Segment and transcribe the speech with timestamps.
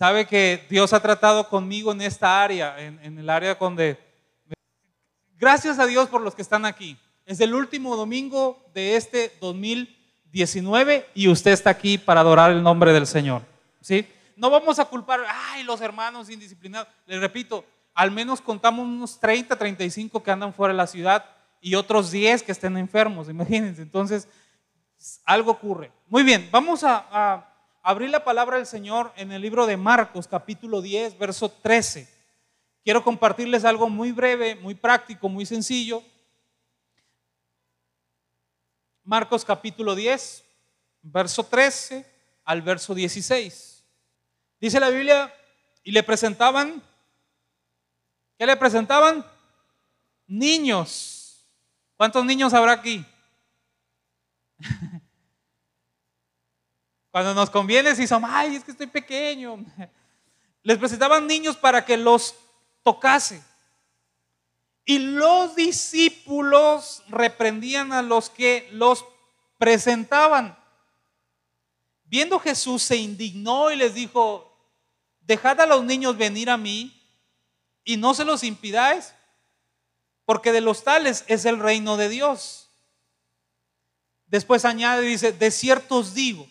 [0.00, 3.98] sabe que Dios ha tratado conmigo en esta área, en, el área donde...
[5.36, 6.96] Gracias a Dios por los que están aquí.
[7.26, 12.94] Es el último domingo de este 2019 y usted está aquí para adorar el nombre
[12.94, 13.42] del Señor.
[13.82, 14.08] ¿Sí?
[14.36, 16.88] No vamos a culpar, ay, los hermanos indisciplinados.
[17.04, 21.26] Les repito, al menos contamos unos 30, 35 que andan fuera de la ciudad
[21.60, 23.82] y otros 10 que estén enfermos, imagínense.
[23.82, 24.26] Entonces,
[25.26, 25.92] algo ocurre.
[26.08, 27.49] Muy bien, vamos a
[27.82, 32.08] abrir la palabra del Señor en el libro de Marcos, capítulo 10, verso 13.
[32.84, 36.02] Quiero compartirles algo muy breve, muy práctico, muy sencillo.
[39.04, 40.44] Marcos capítulo 10,
[41.02, 42.06] verso 13
[42.44, 43.84] al verso 16.
[44.60, 45.34] Dice la Biblia,
[45.82, 46.82] y le presentaban,
[48.38, 49.24] ¿qué le presentaban?
[50.26, 51.46] Niños.
[51.96, 53.04] ¿Cuántos niños habrá aquí?
[57.10, 59.64] Cuando nos conviene, si son, ay, es que estoy pequeño.
[60.62, 62.34] Les presentaban niños para que los
[62.82, 63.42] tocase.
[64.84, 69.04] Y los discípulos reprendían a los que los
[69.58, 70.58] presentaban.
[72.04, 74.50] Viendo Jesús se indignó y les dijo,
[75.20, 77.00] dejad a los niños venir a mí
[77.84, 79.14] y no se los impidáis,
[80.24, 82.70] porque de los tales es el reino de Dios.
[84.26, 86.48] Después añade, dice, de cierto os digo,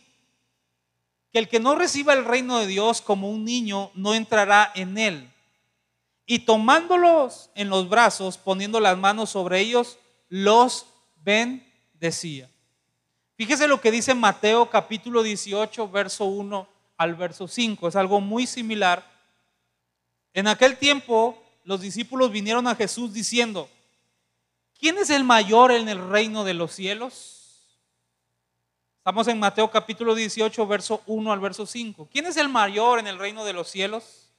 [1.32, 4.98] que el que no reciba el reino de Dios como un niño no entrará en
[4.98, 5.32] él.
[6.26, 10.86] Y tomándolos en los brazos, poniendo las manos sobre ellos, los
[11.24, 12.50] bendecía.
[13.36, 17.88] Fíjese lo que dice Mateo capítulo 18, verso 1 al verso 5.
[17.88, 19.10] Es algo muy similar.
[20.34, 23.70] En aquel tiempo los discípulos vinieron a Jesús diciendo,
[24.80, 27.39] ¿quién es el mayor en el reino de los cielos?
[29.10, 32.10] Estamos en Mateo capítulo 18, verso 1 al verso 5.
[32.12, 34.30] ¿Quién es el mayor en el reino de los cielos?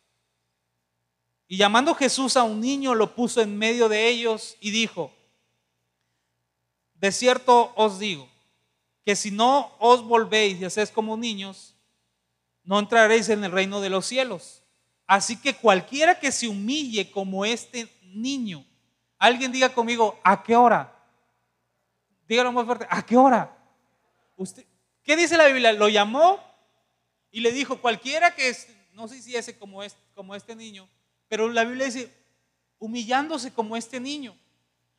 [1.49, 5.13] Y llamando Jesús a un niño, lo puso en medio de ellos y dijo,
[6.95, 8.29] de cierto os digo,
[9.05, 11.75] que si no os volvéis y hacéis como niños,
[12.63, 14.63] no entraréis en el reino de los cielos.
[15.05, 18.65] Así que cualquiera que se humille como este niño,
[19.19, 20.97] alguien diga conmigo, ¿a qué hora?
[22.29, 23.57] Dígalo más fuerte, ¿a qué hora?
[25.03, 25.73] ¿Qué dice la Biblia?
[25.73, 26.39] Lo llamó
[27.31, 28.55] y le dijo, cualquiera que,
[28.93, 30.89] no sé si ese como, es, como este niño,
[31.29, 32.13] pero la Biblia dice,
[32.79, 34.37] humillándose como este niño.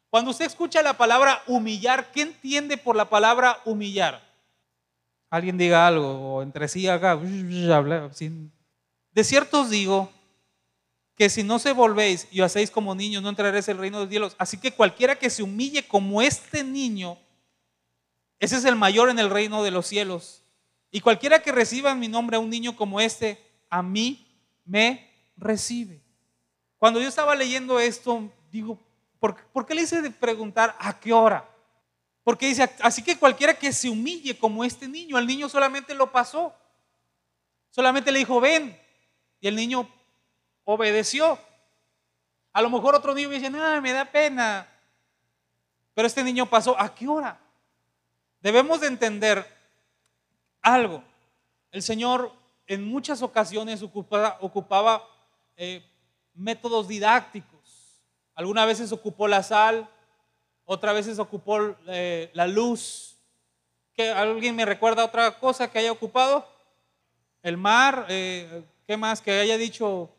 [0.10, 4.22] Cuando usted escucha la palabra humillar, ¿qué entiende por la palabra humillar?
[5.30, 7.16] Alguien diga algo, o entre sí haga,
[9.14, 10.12] de cierto os digo
[11.16, 14.08] que si no se volvéis y hacéis como niños, no entraréis en el reino de
[14.08, 14.36] Dios.
[14.38, 17.18] Así que cualquiera que se humille como este niño,
[18.42, 20.42] ese es el mayor en el reino de los cielos.
[20.90, 24.28] Y cualquiera que reciba en mi nombre a un niño como este, a mí
[24.66, 25.08] me
[25.38, 26.02] recibe.
[26.80, 28.80] Cuando yo estaba leyendo esto, digo,
[29.20, 29.36] ¿por,
[29.68, 31.48] qué le hice de preguntar a qué hora?
[32.24, 36.12] Porque dice, así que cualquiera que se humille como este niño, el niño solamente lo
[36.12, 36.52] pasó.
[37.70, 38.76] Solamente le dijo, ven.
[39.40, 39.88] Y el niño
[40.64, 41.38] obedeció.
[42.54, 44.68] A lo mejor otro niño dice, no, me da pena.
[45.94, 47.40] Pero este niño pasó, ¿a qué hora?
[48.42, 49.46] Debemos de entender
[50.62, 51.04] algo.
[51.72, 52.32] El Señor
[52.66, 55.08] en muchas ocasiones ocupaba,
[55.58, 55.84] eh,
[56.34, 58.02] métodos didácticos.
[58.34, 59.88] Algunas veces ocupó la sal,
[60.66, 63.18] otras veces ocupó eh, la luz.
[63.94, 66.48] ¿Que ¿Alguien me recuerda otra cosa que haya ocupado?
[67.44, 69.22] El mar, eh, ¿qué más?
[69.22, 70.10] Que haya dicho,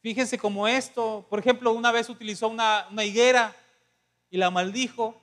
[0.00, 1.26] fíjense como esto.
[1.28, 3.54] Por ejemplo, una vez utilizó una, una higuera
[4.30, 5.20] y la maldijo,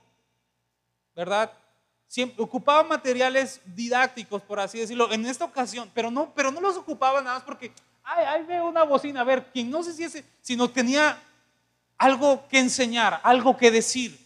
[1.16, 1.54] ¿verdad?
[2.10, 6.76] Siempre ocupaba materiales didácticos, por así decirlo, en esta ocasión, pero no, pero no los
[6.76, 7.72] ocupaba nada más porque,
[8.04, 11.22] ay, ahí veo una bocina, a ver, quien no sé si ese, sino tenía
[12.00, 14.20] algo que enseñar, algo que decir.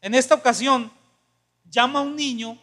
[0.00, 0.90] En esta ocasión,
[1.68, 2.56] llama a un niño,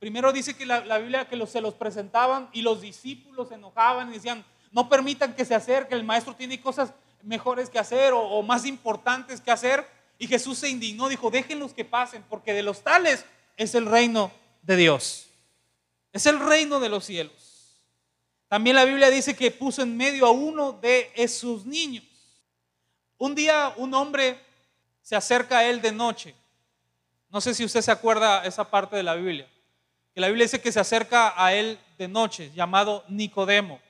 [0.00, 4.14] primero dice que la, Biblia que se los presentaban y los discípulos se enojaban y
[4.14, 8.66] decían, no permitan que se acerque, el maestro tiene cosas mejores que hacer o más
[8.66, 9.86] importantes que hacer.
[10.18, 13.24] Y Jesús se indignó, dijo, déjenlos que pasen, porque de los tales
[13.56, 14.32] es el reino
[14.62, 15.28] de Dios.
[16.12, 17.82] Es el reino de los cielos.
[18.48, 22.04] También la Biblia dice que puso en medio a uno de esos niños.
[23.18, 24.38] Un día un hombre
[25.02, 26.34] se acerca a él de noche.
[27.30, 29.48] No sé si usted se acuerda esa parte de la Biblia.
[30.14, 33.80] Que la Biblia dice que se acerca a él de noche, llamado Nicodemo.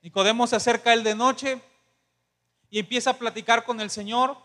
[0.00, 1.60] Nicodemo se acerca a él de noche
[2.70, 4.36] y empieza a platicar con el Señor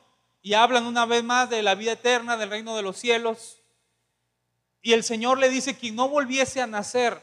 [0.41, 3.60] y hablan una vez más de la vida eterna, del reino de los cielos.
[4.81, 7.21] Y el Señor le dice que no volviese a nacer,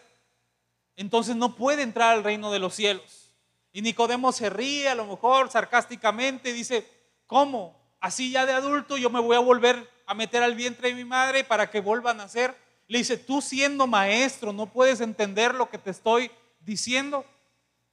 [0.97, 3.33] entonces no puede entrar al reino de los cielos.
[3.73, 6.87] Y Nicodemo se ríe a lo mejor sarcásticamente dice,
[7.27, 7.77] ¿cómo?
[8.01, 11.05] Así ya de adulto yo me voy a volver a meter al vientre de mi
[11.05, 12.57] madre para que vuelva a nacer.
[12.87, 17.27] Le dice, tú siendo maestro, no puedes entender lo que te estoy diciendo.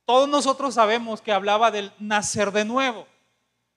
[0.06, 3.08] Todos nosotros sabemos que hablaba del nacer de nuevo.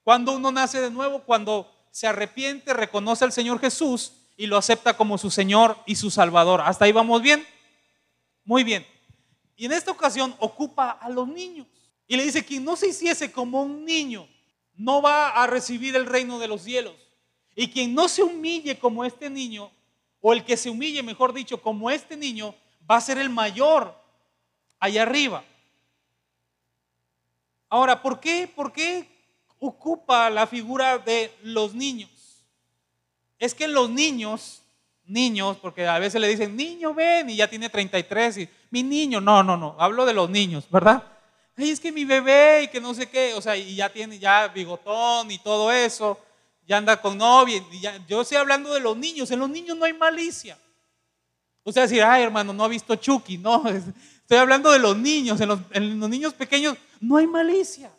[0.03, 4.95] Cuando uno nace de nuevo, cuando se arrepiente, reconoce al Señor Jesús y lo acepta
[4.95, 6.61] como su Señor y su Salvador.
[6.61, 7.45] ¿Hasta ahí vamos bien?
[8.45, 8.87] Muy bien.
[9.57, 11.67] Y en esta ocasión ocupa a los niños.
[12.07, 14.29] Y le dice, quien no se hiciese como un niño,
[14.75, 16.95] no va a recibir el reino de los cielos.
[17.53, 19.69] Y quien no se humille como este niño,
[20.21, 22.55] o el que se humille, mejor dicho, como este niño,
[22.89, 23.93] va a ser el mayor
[24.79, 25.43] allá arriba.
[27.67, 28.47] Ahora, ¿por qué?
[28.47, 29.05] ¿Por qué
[29.59, 32.18] ocupa la figura de los niños?
[33.39, 34.61] Es que los niños,
[35.05, 39.21] niños, porque a veces le dicen, niño, ven, y ya tiene 33, y mi niño,
[39.21, 41.03] no, no, no, hablo de los niños, ¿verdad?
[41.55, 44.19] Ay, es que mi bebé y que no sé qué, o sea, y ya tiene
[44.19, 46.19] ya bigotón y todo eso,
[46.67, 49.77] ya anda con novia, y ya, yo estoy hablando de los niños, en los niños
[49.77, 50.57] no hay malicia.
[51.63, 53.63] Usted decir, ay hermano, no ha visto Chucky, no,
[54.21, 57.91] estoy hablando de los niños, en los niños pequeños no hay malicia.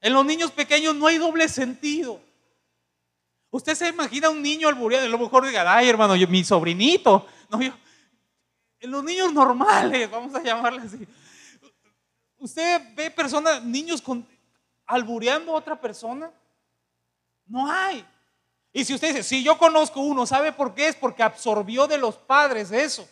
[0.00, 2.20] En los niños pequeños no hay doble sentido.
[3.54, 7.24] Usted se imagina un niño albureado, a lo mejor diga, ay hermano, yo, mi sobrinito.
[7.48, 11.06] No, en los niños normales, vamos a llamarle así.
[12.36, 14.26] Usted ve personas, niños con,
[14.86, 16.32] albureando a otra persona.
[17.46, 18.04] No hay.
[18.72, 20.88] Y si usted dice, si yo conozco uno, ¿sabe por qué?
[20.88, 23.08] Es porque absorbió de los padres eso.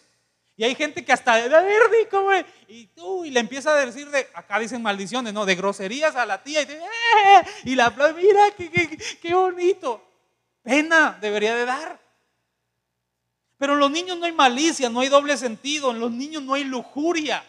[0.57, 4.27] Y hay gente que hasta, a ver, y tú, y le empieza a decir de,
[4.35, 5.47] acá dicen maldiciones, ¿no?
[5.47, 10.09] De groserías a la tía y, eh", y la mira, qué, qué, qué bonito.
[10.63, 12.01] Pena debería de dar.
[13.59, 16.55] Pero en los niños no hay malicia, no hay doble sentido, en los niños no
[16.55, 17.45] hay lujuria.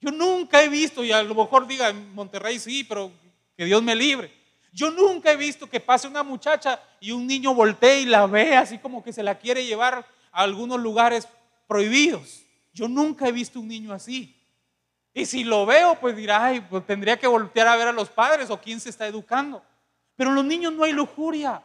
[0.00, 3.10] Yo nunca he visto, y a lo mejor diga en Monterrey sí, pero
[3.56, 4.32] que Dios me libre.
[4.72, 8.54] Yo nunca he visto que pase una muchacha y un niño voltee y la ve
[8.54, 11.26] así como que se la quiere llevar a algunos lugares
[11.66, 12.42] prohibidos.
[12.74, 14.36] Yo nunca he visto un niño así.
[15.14, 18.10] Y si lo veo, pues dirá, ay, pues tendría que voltear a ver a los
[18.10, 19.62] padres o quién se está educando.
[20.14, 21.62] Pero en los niños no hay lujuria.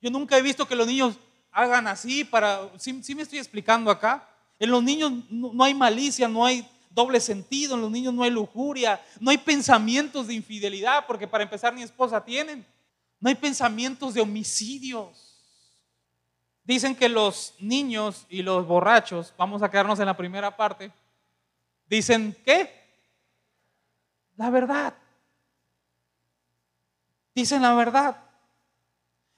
[0.00, 1.18] Yo nunca he visto que los niños
[1.52, 4.26] hagan así para, sí, me estoy explicando acá.
[4.58, 8.30] En los niños no, hay malicia, no hay doble sentido, en los niños no hay
[8.30, 12.66] lujuria, no hay pensamientos de infidelidad, porque para empezar ni esposa tienen.
[13.18, 15.38] No hay pensamientos de homicidios.
[16.64, 20.92] Dicen que los niños y los borrachos, vamos a quedarnos en la primera parte,
[21.86, 22.80] dicen ¿qué?
[24.36, 24.94] La verdad.
[27.34, 28.29] Dicen la verdad.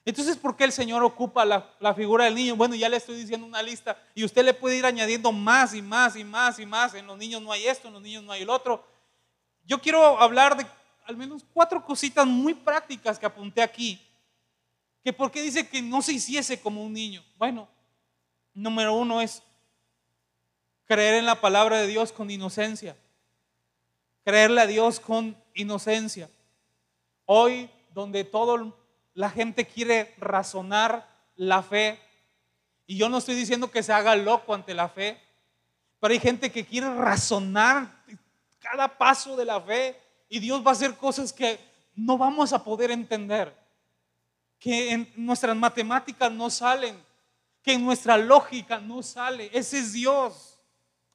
[0.05, 2.57] Entonces, ¿por qué el Señor ocupa la, figura del niño?
[2.57, 5.83] Bueno, ya le estoy diciendo una lista y usted le puede ir añadiendo más y
[5.83, 6.95] más y más y más.
[6.95, 8.85] En los niños no hay esto, en los niños no hay el otro.
[9.65, 10.67] Yo quiero hablar de
[11.05, 14.01] al menos cuatro cositas muy prácticas que apunté aquí.
[15.05, 17.25] Que por qué dice que no se hiciese como un niño.
[17.37, 17.69] Bueno,
[18.55, 19.43] número uno es
[20.87, 22.97] creer en la palabra de Dios con inocencia.
[24.25, 26.29] Creerle a Dios con inocencia.
[27.25, 28.81] Hoy, donde todo
[29.15, 31.99] la gente quiere razonar la fe.
[32.87, 35.21] Y yo no estoy diciendo que se haga loco ante la fe,
[36.01, 38.03] pero hay gente que quiere razonar
[38.59, 39.97] cada paso de la fe
[40.29, 41.59] y Dios va a hacer cosas que
[41.95, 43.55] no vamos a poder entender,
[44.59, 46.97] que en nuestras matemáticas no salen,
[47.63, 49.51] que en nuestra lógica no sale.
[49.53, 50.59] Ese es Dios.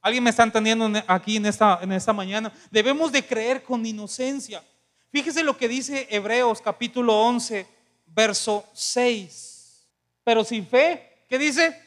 [0.02, 2.54] ¿Alguien me está entendiendo aquí en esta, en esta mañana?
[2.70, 4.64] Debemos de creer con inocencia.
[5.12, 7.77] Fíjese lo que dice Hebreos capítulo 11,
[8.18, 9.86] verso 6.
[10.24, 11.80] Pero sin fe, ¿qué dice?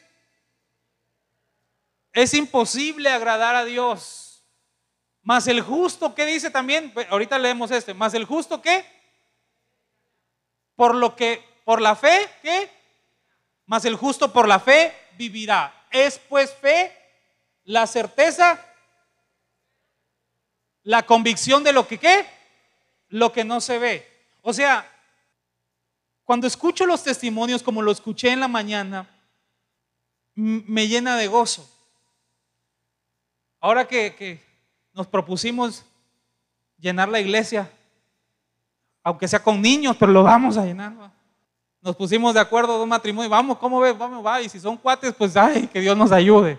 [2.13, 4.41] Es imposible agradar a Dios.
[5.23, 6.93] Más el justo, ¿qué dice también?
[7.09, 7.93] Ahorita leemos este.
[7.93, 8.85] Más el justo, ¿qué?
[10.77, 12.71] Por lo que, por la fe, ¿qué?
[13.65, 15.85] Más el justo por la fe vivirá.
[15.91, 16.97] Es pues fe
[17.65, 18.65] la certeza,
[20.83, 22.25] la convicción de lo que, ¿qué?
[23.09, 24.07] Lo que no se ve.
[24.41, 24.90] O sea,
[26.31, 29.05] cuando escucho los testimonios como lo escuché en la mañana,
[30.33, 31.69] me llena de gozo.
[33.59, 34.41] Ahora que,
[34.93, 35.83] nos propusimos
[36.79, 37.69] llenar la iglesia,
[39.03, 40.93] aunque sea con niños, pero lo vamos a llenar.
[41.81, 43.97] Nos pusimos de acuerdo dos matrimonios, vamos, ¿cómo ves?
[43.97, 46.57] Vamos, va, y si son cuates, pues ay, que Dios nos ayude.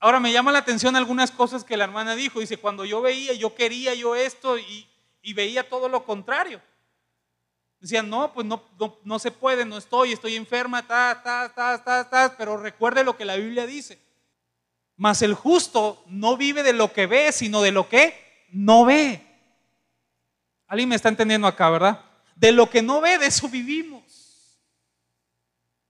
[0.00, 2.40] Ahora me llama la atención algunas cosas que la hermana dijo.
[2.40, 6.60] Dice, cuando yo veía, yo quería yo esto y veía todo lo contrario.
[7.84, 8.62] Decían, no, pues no,
[9.04, 13.14] no, se puede, no estoy, estoy enferma, ta, ta, ta, ta, ta, pero recuerde lo
[13.14, 13.98] que la Biblia dice.
[14.96, 19.20] Mas el justo no vive de lo que ve, sino de lo que no ve.
[20.66, 22.00] ¿Alguien me está entendiendo acá, verdad?
[22.34, 24.02] De lo que no ve, de eso vivimos.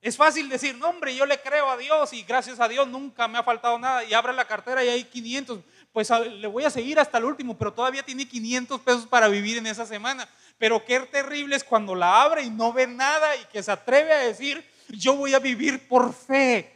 [0.00, 3.28] Es fácil decir, no hombre, yo le creo a Dios y gracias a Dios nunca
[3.28, 5.60] me ha faltado nada y abre la cartera y hay 500,
[5.92, 9.58] pues le voy a seguir hasta el último, pero todavía tiene 500 pesos para vivir
[9.58, 10.28] en esa semana.
[10.58, 14.12] Pero qué terrible es cuando la abre y no ve nada y que se atreve
[14.12, 16.70] a decir, yo voy a vivir por fe.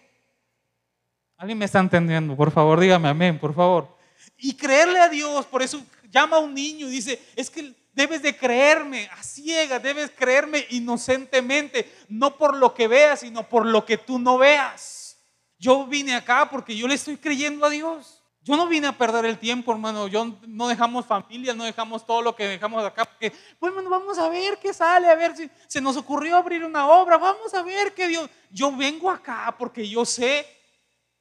[1.37, 2.37] ¿Alguien me está entendiendo?
[2.37, 3.97] Por favor, dígame amén, por favor.
[4.37, 5.81] Y creerle a Dios, por eso
[6.11, 10.67] llama a un niño y dice, es que debes de creerme a ciega, debes creerme
[10.71, 15.19] inocentemente, no por lo que veas, sino por lo que tú no veas.
[15.59, 18.18] Yo vine acá porque yo le estoy creyendo a Dios.
[18.49, 20.09] Yo no vine a perder el tiempo, hermano.
[20.09, 23.05] Yo no dejamos familia, no dejamos todo lo que dejamos acá.
[23.05, 26.89] Porque, bueno, vamos a ver qué sale, a ver si se nos ocurrió abrir una
[26.89, 27.19] obra.
[27.19, 28.31] Vamos a ver qué Dios.
[28.51, 30.47] Yo vengo acá porque yo sé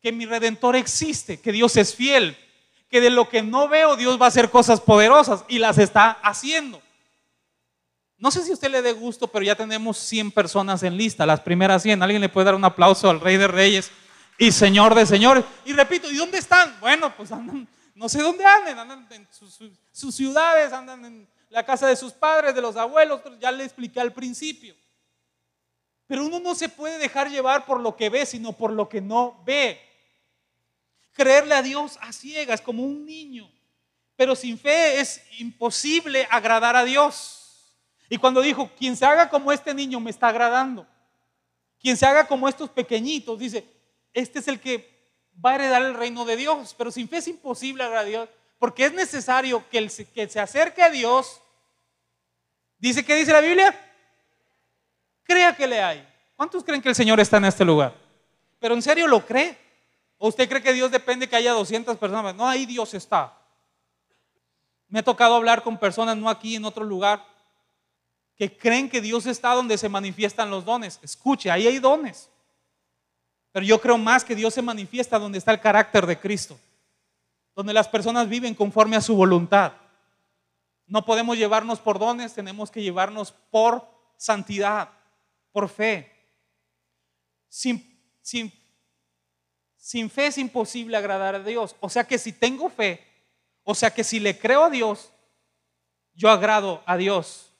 [0.02, 2.38] que mi redentor existe, que Dios es fiel,
[2.90, 6.12] que de lo que no veo Dios va a hacer cosas poderosas y las está
[6.24, 6.82] haciendo.
[8.18, 11.26] No sé si a usted le dé gusto, pero ya tenemos 100 personas en lista,
[11.26, 12.02] las primeras 100.
[12.02, 13.92] ¿Alguien le puede dar un aplauso al Rey de Reyes
[14.38, 15.44] y Señor de Señores?
[15.66, 16.80] Y repito, ¿y dónde están?
[16.80, 19.60] Bueno, pues andan, no sé dónde andan, andan en sus,
[19.92, 24.00] sus ciudades, andan en la casa de sus padres, de los abuelos, ya le expliqué
[24.00, 24.76] al principio.
[26.08, 29.02] Pero uno no se puede dejar llevar por lo que ve, sino por lo que
[29.02, 29.82] no ve
[31.14, 33.52] creerle a Dios a ciegas como un niño.
[34.16, 37.74] Pero sin fe es imposible agradar a Dios.
[38.10, 40.88] Y cuando dijo, quien se haga como este niño me está agradando.
[41.80, 43.68] Quien se haga como estos pequeñitos, dice,
[44.14, 44.98] este es el que
[45.44, 46.76] va a heredar el reino de Dios.
[46.78, 48.30] Pero sin fe es imposible agradar a Dios.
[48.60, 51.42] Porque es necesario que, el, que se acerque a Dios.
[52.78, 53.80] Dice, ¿qué dice la Biblia?
[55.24, 56.08] Crea que le hay.
[56.36, 57.94] ¿Cuántos creen que el Señor está en este lugar?
[58.60, 59.58] Pero en serio lo cree.
[60.18, 62.34] ¿O usted cree que Dios depende que haya 200 personas?
[62.36, 63.38] No, ahí Dios está.
[64.88, 67.24] Me ha tocado hablar con personas, no aquí, en otro lugar,
[68.36, 71.00] que creen que Dios está donde se manifiestan los dones.
[71.04, 72.30] Escuche, ahí hay dones.
[73.58, 76.60] Pero yo creo más que Dios se manifiesta donde está el carácter de Cristo.
[77.56, 79.74] Donde las personas viven conforme a su voluntad.
[80.86, 83.84] No podemos llevarnos por dones, tenemos que llevarnos por
[84.16, 84.90] santidad,
[85.52, 86.14] por fe.
[87.50, 88.54] Sin, sin
[89.76, 91.76] sin fe es imposible agradar a Dios.
[91.80, 93.04] O sea que si tengo fe,
[93.64, 95.10] o sea que si le creo a Dios,
[96.14, 97.52] yo agrado a Dios.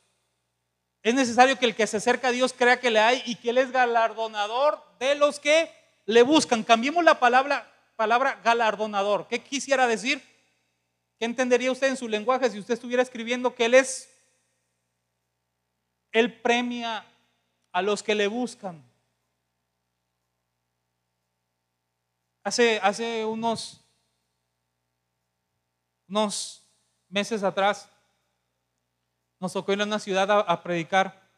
[1.02, 3.50] Es necesario que el que se acerca a Dios crea que le hay y que
[3.50, 5.76] Él es galardonador de los que
[6.08, 6.64] le buscan.
[6.64, 9.28] Cambiemos la palabra, palabra galardonador.
[9.28, 10.24] ¿Qué quisiera decir?
[11.20, 14.10] ¿Qué entendería usted en su lenguaje si usted estuviera escribiendo que Él es?
[16.12, 17.06] Él premia
[17.72, 18.84] a los que le buscan.
[22.44, 23.82] Hace, unos,
[26.08, 26.64] unos
[27.10, 27.90] meses atrás
[29.40, 31.30] nos tocó ir a una ciudad a, predicar.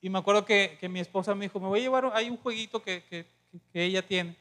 [0.00, 2.82] Y me acuerdo que, mi esposa me dijo, me voy a llevar, hay un jueguito
[2.82, 3.26] que,
[3.72, 4.36] ella tiene.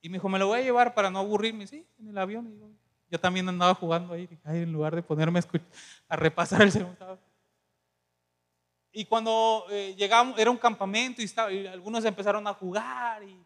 [0.00, 1.66] Y me dijo, me lo voy a llevar para no aburrirme.
[1.66, 2.78] Sí, en el avión.
[3.10, 5.40] yo también andaba jugando ahí, en lugar de ponerme
[6.08, 7.18] a, repasar el segundo.
[8.92, 13.38] Y cuando eh, llegamos, era un campamento y, estaba, y, algunos empezaron a jugar y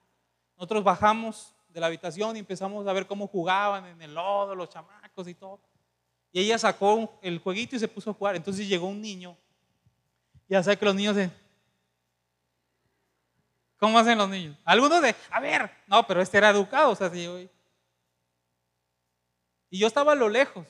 [0.57, 4.69] nosotros bajamos de la habitación y empezamos a ver cómo jugaban en el lodo los
[4.69, 5.61] chamacos y todo.
[6.33, 8.37] Y ella sacó el jueguito y se puso a jugar.
[8.37, 9.37] Entonces llegó un niño.
[10.49, 11.31] Ya sabe que los niños de...
[13.83, 14.57] ¿Cómo hacen los niños?
[14.65, 17.11] Algunos de, a ver, no, pero este era educado, o sea,
[19.69, 20.69] Y yo estaba a lo lejos.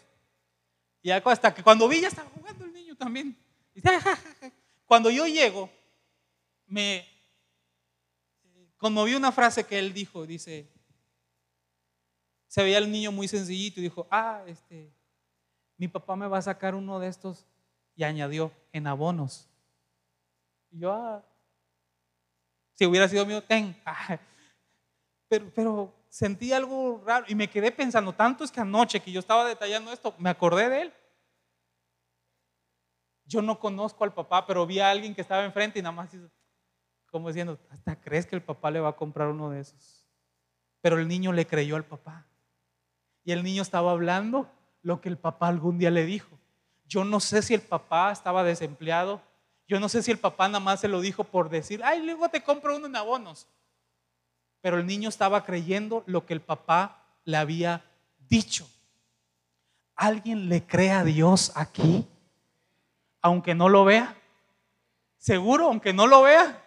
[1.03, 3.37] Y hasta que cuando vi ya estaba jugando el niño también.
[4.87, 5.69] Cuando yo llego,
[6.67, 7.07] me,
[8.79, 10.73] conmovió una frase que él dijo, dice,
[12.47, 14.91] se veía el niño muy sencillito y dijo, ah, este,
[15.77, 17.45] mi papá me va a sacar uno de estos
[17.95, 19.51] y añadió en abonos.
[20.71, 21.23] Y yo, ah,
[22.75, 23.77] si hubiera sido mío, ten.
[25.55, 29.47] pero, sentí algo raro y me quedé pensando, tanto es que anoche que yo estaba
[29.47, 30.93] detallando esto, me acordé de él.
[33.25, 36.11] Yo no conozco al papá, pero vi a alguien que estaba enfrente y nada más
[37.13, 40.09] como diciendo, hasta crees que el papá le va a comprar uno de esos.
[40.81, 42.27] Pero el niño le creyó al papá.
[43.23, 44.51] Y el niño estaba hablando
[44.81, 46.39] lo que el papá algún día le dijo.
[46.87, 49.21] Yo no sé si el papá estaba desempleado.
[49.67, 52.29] Yo no sé si el papá nada más se lo dijo por decir, ay, luego
[52.29, 53.47] te compro uno en abonos.
[54.61, 57.85] Pero el niño estaba creyendo lo que el papá le había
[58.29, 58.69] dicho.
[59.95, 62.07] ¿Alguien le cree a Dios aquí?
[63.21, 64.17] Aunque no lo vea.
[65.19, 65.67] ¿Seguro?
[65.67, 66.63] Aunque no lo vea.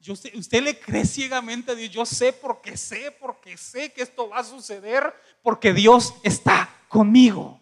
[0.00, 1.90] Yo usted le cree ciegamente a Dios.
[1.90, 7.58] Yo sé porque sé, porque sé que esto va a suceder, porque Dios está conmigo.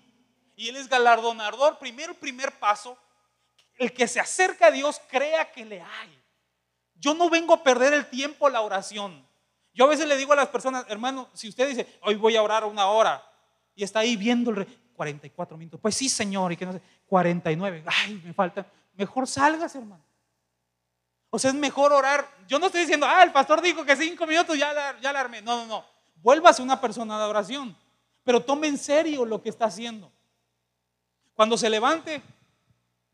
[0.56, 1.78] Y Él es galardonador.
[1.78, 2.98] Primero, primer paso,
[3.76, 6.22] el que se acerca a Dios crea que le hay.
[6.94, 9.26] Yo no vengo a perder el tiempo la oración.
[9.74, 12.42] Yo a veces le digo a las personas, hermano, si usted dice, hoy voy a
[12.42, 13.24] orar una hora
[13.74, 17.84] y está ahí viendo el 44 minutos, pues sí, Señor, y que no sé, 49,
[17.86, 20.04] ay, me falta, mejor salgas, hermano.
[21.30, 22.28] O sea, es mejor orar.
[22.46, 25.20] Yo no estoy diciendo, ah, el pastor dijo que cinco minutos ya la, ya la
[25.20, 25.40] armé.
[25.40, 25.84] No, no, no.
[26.16, 27.74] Vuélvase una persona de oración,
[28.22, 30.12] pero tome en serio lo que está haciendo.
[31.32, 32.22] Cuando se levante,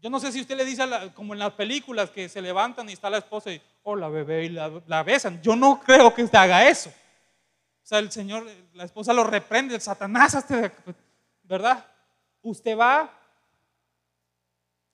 [0.00, 2.92] yo no sé si usted le dice, como en las películas, que se levantan y
[2.92, 5.42] está la esposa y, hola bebé, y la, besan.
[5.42, 6.90] Yo no creo que usted haga eso.
[6.90, 10.36] O sea, el Señor, la esposa lo reprende, el Satanás,
[11.42, 11.84] ¿verdad?
[12.42, 13.12] Usted va,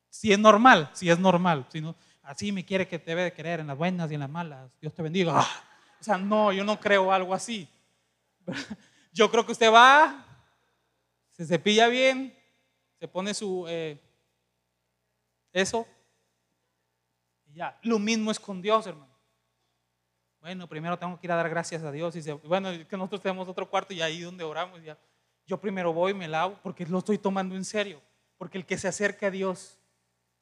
[0.09, 1.85] si es normal, si es normal, si
[2.23, 4.71] así me quiere que te debe de querer en las buenas y en las malas,
[4.81, 5.41] Dios te bendiga.
[5.41, 7.69] O sea, no, yo no creo algo así.
[9.13, 10.27] Yo creo que usted va,
[11.31, 12.37] se cepilla bien,
[12.99, 13.65] se pone su...
[13.69, 14.01] Eh,
[15.55, 15.87] eso.
[17.47, 19.15] Y ya, lo mismo es con Dios, hermano.
[20.41, 22.15] Bueno, primero tengo que ir a dar gracias a Dios.
[22.15, 24.83] Y dice, bueno, que nosotros tenemos otro cuarto y ahí donde oramos.
[24.83, 24.99] Ya.
[25.47, 28.03] Yo primero voy y me lavo porque lo estoy tomando en serio.
[28.37, 29.79] Porque el que se acerca a Dios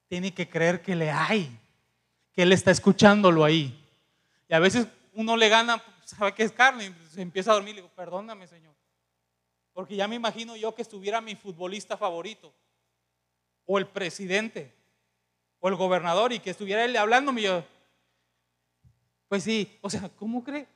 [0.08, 1.56] tiene que creer que le hay,
[2.32, 3.78] que Él está escuchándolo ahí.
[4.48, 7.74] Y a veces uno le gana, sabe que es carne, y se empieza a dormir
[7.76, 8.74] le digo, perdóname, Señor.
[9.72, 12.52] Porque ya me imagino yo que estuviera mi futbolista favorito,
[13.64, 14.74] o el presidente,
[15.64, 17.64] o el gobernador y que estuviera él hablándome, yo,
[19.28, 20.66] pues sí, o sea, ¿cómo cree?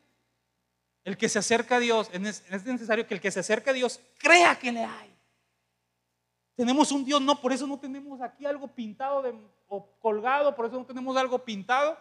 [1.02, 4.00] El que se acerca a Dios, es necesario que el que se acerca a Dios
[4.16, 5.12] crea que le hay.
[6.55, 9.25] Tenemos un Dios, no, por eso no tenemos aquí algo pintado
[9.66, 11.99] o colgado, por eso no tenemos algo pintado,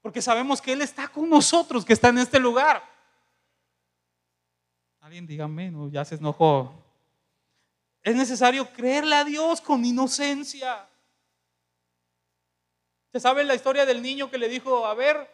[0.00, 2.84] porque sabemos que Él está con nosotros, que está en este lugar.
[5.00, 6.72] Alguien dígame, no, ya se enojó.
[8.00, 10.88] Es necesario creerle a Dios con inocencia.
[13.12, 15.28] ¿Se sabe la historia del niño que le dijo, a ver,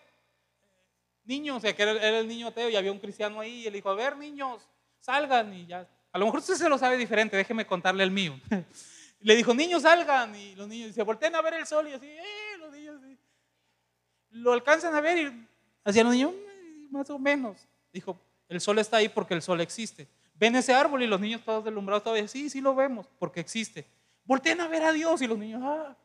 [1.25, 3.73] niños, o sea, que era el niño ateo y había un cristiano ahí y le
[3.73, 4.69] dijo, a ver, niños,
[5.01, 5.89] salgan y ya.
[6.13, 8.39] A lo mejor usted se lo sabe diferente, déjeme contarle el mío.
[9.21, 12.07] le dijo, niños, salgan y los niños se voltean a ver el sol y así,
[12.07, 13.01] eh, los niños
[14.33, 15.47] lo alcanzan a ver y
[15.85, 17.69] hacían los niños, mm, más o menos.
[17.93, 20.09] Dijo, el sol está ahí porque el sol existe.
[20.35, 23.87] Ven ese árbol y los niños todos deslumbrados todavía, sí, sí lo vemos porque existe.
[24.25, 25.97] Voltean a ver a Dios y los niños, ah,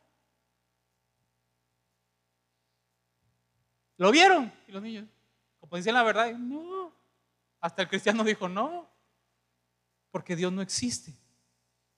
[3.98, 4.50] ¿Lo vieron?
[4.66, 5.06] Y los niños,
[5.60, 6.92] como dicen la verdad, no.
[7.60, 8.88] Hasta el cristiano dijo, no,
[10.10, 11.12] porque Dios no existe.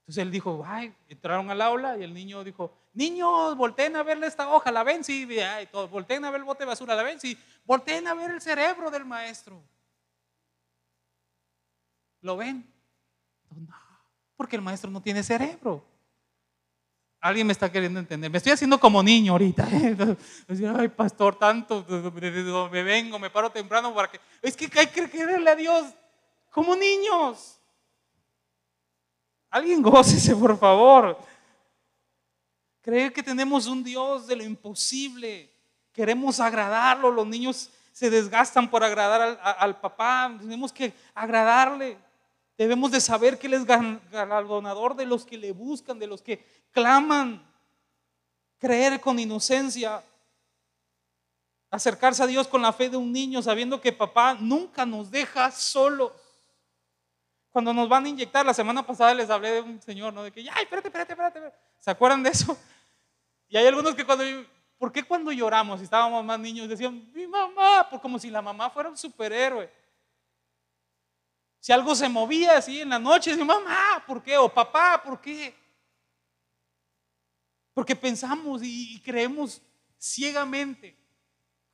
[0.01, 4.27] Entonces él dijo, ay, entraron al aula y el niño dijo, niños, volteen a verle
[4.27, 7.21] esta hoja, la ven, sí, ay, volteen a ver el bote de basura, la ven,
[7.21, 9.63] sí, volteen a ver el cerebro del maestro.
[12.23, 12.67] ¿Lo ven?
[13.51, 13.77] No,
[14.37, 15.85] porque el maestro no tiene cerebro.
[17.21, 18.31] Alguien me está queriendo entender.
[18.31, 19.69] Me estoy haciendo como niño ahorita.
[19.73, 20.17] ¿eh?
[20.79, 21.85] Ay, pastor, tanto,
[22.73, 24.19] me vengo, me paro temprano para que...
[24.41, 25.87] Es que hay que creerle a Dios
[26.51, 27.59] como niños.
[29.51, 31.19] Alguien gócese, por favor.
[32.81, 35.53] Creer que tenemos un Dios de lo imposible.
[35.93, 37.11] Queremos agradarlo.
[37.11, 40.35] Los niños se desgastan por agradar al, al papá.
[40.41, 41.99] Tenemos que agradarle.
[42.61, 46.45] Debemos de saber que Él es galardonador de los que le buscan, de los que
[46.73, 47.43] claman.
[48.59, 50.05] Creer con inocencia.
[51.71, 55.51] Acercarse a Dios con la fe de un niño, sabiendo que papá nunca nos deja
[55.51, 56.13] solos.
[57.49, 60.23] Cuando nos van a inyectar, la semana pasada les hablé de un señor, ¿no?
[60.23, 61.57] De que, ay, espérate, espérate, espérate.
[61.79, 62.59] ¿Se acuerdan de eso?
[63.49, 64.23] Y hay algunos que cuando,
[64.77, 67.89] ¿por qué cuando lloramos y estábamos más niños decían, mi mamá?
[67.89, 69.80] Por como si la mamá fuera un superhéroe.
[71.61, 74.37] Si algo se movía así en la noche, decía, mamá, ¿por qué?
[74.39, 75.55] O papá, ¿por qué?
[77.75, 79.61] Porque pensamos y creemos
[79.99, 80.97] ciegamente.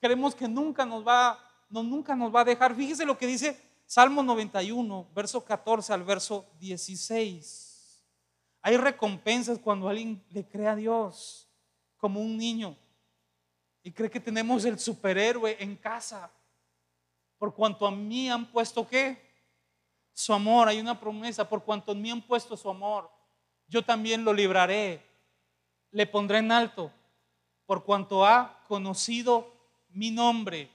[0.01, 1.39] Creemos que nunca nos va,
[1.71, 2.75] no, nunca nos va a dejar.
[2.75, 8.03] Fíjese lo que dice Salmo 91, verso 14 al verso 16.
[8.63, 11.49] Hay recompensas cuando alguien le cree a Dios
[11.97, 12.77] como un niño
[13.85, 16.31] y cree que tenemos el superhéroe en casa.
[17.39, 19.26] Por cuanto a mí han puesto qué?
[20.17, 20.67] Su amor.
[20.67, 23.11] Hay una promesa, por cuanto en mí han puesto su amor,
[23.69, 25.05] yo también lo libraré.
[25.91, 26.91] Le pondré en alto,
[27.67, 29.53] por cuanto ha conocido
[29.91, 30.71] mi nombre.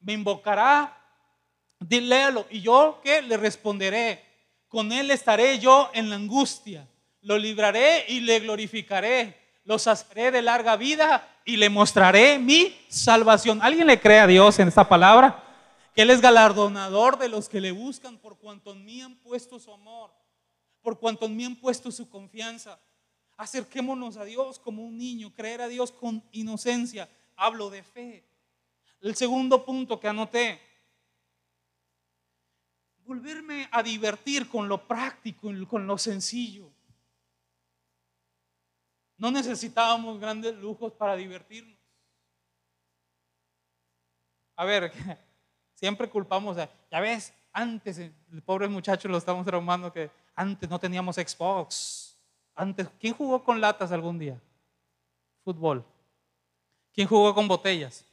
[0.00, 0.96] Me invocará,
[1.88, 4.24] léalo, y yo que le responderé.
[4.68, 6.86] Con él estaré yo en la angustia.
[7.22, 9.36] Lo libraré y le glorificaré.
[9.64, 13.60] los haré de larga vida y le mostraré mi salvación.
[13.62, 15.45] ¿Alguien le cree a Dios en esta palabra?
[15.96, 19.58] Que Él es galardonador de los que le buscan por cuanto en mí han puesto
[19.58, 20.12] su amor,
[20.82, 22.78] por cuanto en mí han puesto su confianza.
[23.38, 27.08] Acerquémonos a Dios como un niño, creer a Dios con inocencia.
[27.34, 28.28] Hablo de fe.
[29.00, 30.60] El segundo punto que anoté,
[33.06, 36.70] volverme a divertir con lo práctico, con lo sencillo.
[39.16, 41.78] No necesitábamos grandes lujos para divertirnos.
[44.56, 44.92] A ver,
[45.76, 46.56] siempre culpamos
[46.90, 52.18] ya ves, antes, el pobre muchacho lo estamos traumando que antes no teníamos Xbox.
[52.54, 54.40] Antes, ¿quién jugó con latas algún día?
[55.44, 55.84] Fútbol.
[56.92, 58.04] ¿Quién jugó con botellas?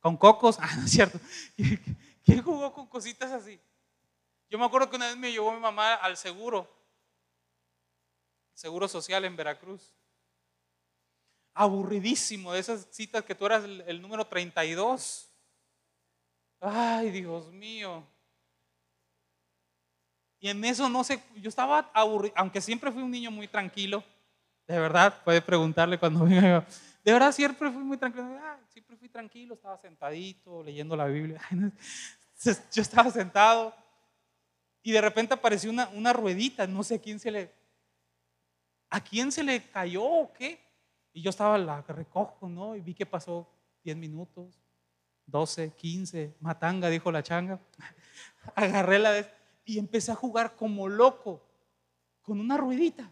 [0.00, 0.58] ¿Con cocos?
[0.60, 1.18] Ah, no es cierto.
[2.24, 3.60] ¿Quién jugó con cositas así?
[4.50, 6.68] Yo me acuerdo que una vez me llevó mi mamá al seguro,
[8.54, 9.94] seguro social en Veracruz.
[11.54, 15.27] Aburridísimo de esas citas que tú eras el, número 32.
[16.60, 18.04] Ay, Dios mío.
[20.40, 24.04] Y en eso no sé, yo estaba aburrido, aunque siempre fui un niño muy tranquilo,
[24.68, 26.64] de verdad, puede preguntarle cuando venga.
[27.02, 28.38] De verdad, siempre fui muy tranquilo.
[28.68, 31.40] siempre fui tranquilo, estaba sentadito, leyendo la Biblia.
[32.44, 33.74] Yo estaba sentado
[34.82, 37.52] y de repente apareció una, una ruedita, no sé a quién se le,
[38.90, 40.60] a quién se le cayó o qué.
[41.12, 42.76] Y yo estaba, la recojo, ¿no?
[42.76, 43.48] Y vi que pasó
[43.82, 44.62] 10 minutos,
[45.28, 47.60] 12, 15, matanga, dijo la changa.
[48.54, 49.26] Agarré la de,
[49.64, 51.46] y empecé a jugar como loco
[52.22, 53.10] con una ruedita.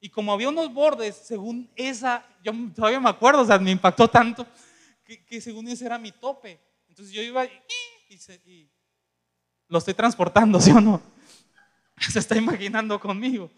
[0.00, 4.08] Y como había unos bordes, según esa, yo todavía me acuerdo, o sea, me impactó
[4.08, 4.46] tanto,
[5.04, 6.60] que, según ese era mi tope.
[6.88, 7.50] Entonces yo iba y,
[8.08, 8.70] y
[9.68, 11.02] lo estoy transportando, ¿sí o no?
[11.98, 13.50] Se está imaginando conmigo.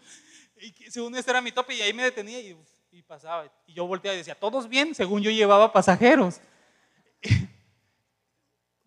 [0.61, 2.57] Y según ese era mi tope y ahí me detenía y,
[2.91, 3.51] y pasaba.
[3.67, 4.95] Y yo volteaba y decía, ¿todos bien?
[4.95, 6.41] Según yo llevaba pasajeros.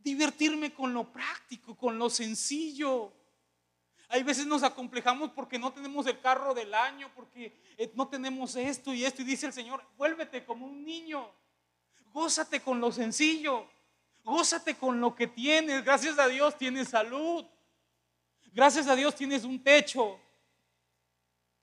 [0.03, 3.13] Divertirme con lo práctico, con lo sencillo.
[4.09, 8.57] Hay veces nos acomplejamos porque no tenemos el carro del año, porque eh, no tenemos
[8.57, 9.23] esto y esto.
[9.23, 11.31] Y dice el Señor, vuélvete como un niño.
[12.13, 13.67] Gózate con lo sencillo.
[14.23, 15.85] Gózate con lo que tienes.
[15.85, 17.45] Gracias a Dios tienes salud.
[18.53, 20.21] Gracias a Dios tienes un techo.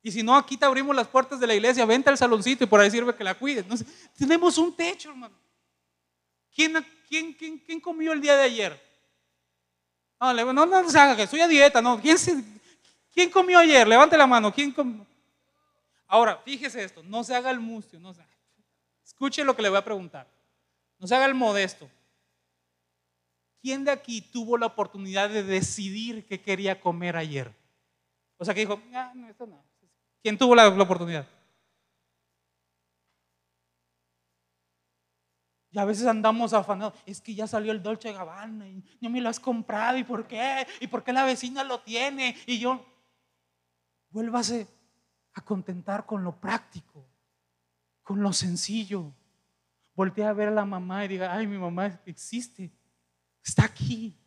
[0.02, 2.68] Y si no, aquí te abrimos las puertas de la iglesia, vente al saloncito y
[2.68, 3.66] por ahí sirve que la cuides.
[4.18, 5.38] tenemos un techo, hermano.
[6.56, 6.74] ¿Quién,
[7.10, 8.90] quién, comió el día de ayer?
[10.20, 12.00] No, no, no, se haga que estoy a dieta, no.
[12.00, 12.18] ¿Quién,
[13.14, 13.88] ¿Quién comió ayer?
[13.88, 14.54] Levante la mano.
[14.54, 15.06] ¿Quién comió?
[16.08, 18.00] Ahora, fíjese esto, no se haga el mustio.
[18.00, 18.14] No
[19.06, 20.28] Escuche lo que le voy a preguntar.
[20.98, 21.90] No se haga el modesto.
[23.62, 27.54] ¿Quién de aquí tuvo la oportunidad de decidir qué quería comer ayer?
[28.38, 29.62] O sea, que dijo, ah, no, esto no.
[30.22, 31.28] ¿Quién tuvo la, oportunidad?
[35.72, 39.22] Y a veces andamos afanados, es que ya salió el Dolce Gabbana y no me
[39.22, 40.66] lo has comprado, ¿y por qué?
[40.80, 42.36] ¿Y por qué la vecina lo tiene?
[42.48, 42.84] Y yo,
[44.10, 44.68] vuélvase
[45.34, 47.06] a contentar con lo práctico,
[48.02, 49.14] con lo sencillo.
[49.94, 52.72] Voltea a ver a la mamá y diga, ay, mi mamá existe.
[53.44, 54.18] Está aquí.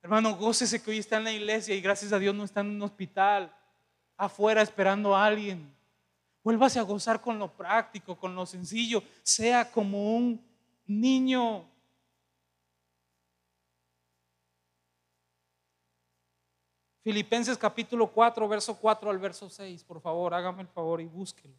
[0.00, 2.70] Hermano, gócese que hoy está en la iglesia y gracias a Dios no está en
[2.70, 3.54] un hospital,
[4.16, 5.72] afuera esperando a alguien.
[6.42, 9.02] Vuélvase a gozar con lo práctico, con lo sencillo.
[9.22, 10.44] Sea como un
[10.86, 11.68] niño.
[17.02, 19.84] Filipenses capítulo 4, verso 4 al verso 6.
[19.84, 21.54] Por favor, hágame el favor y búsquelo.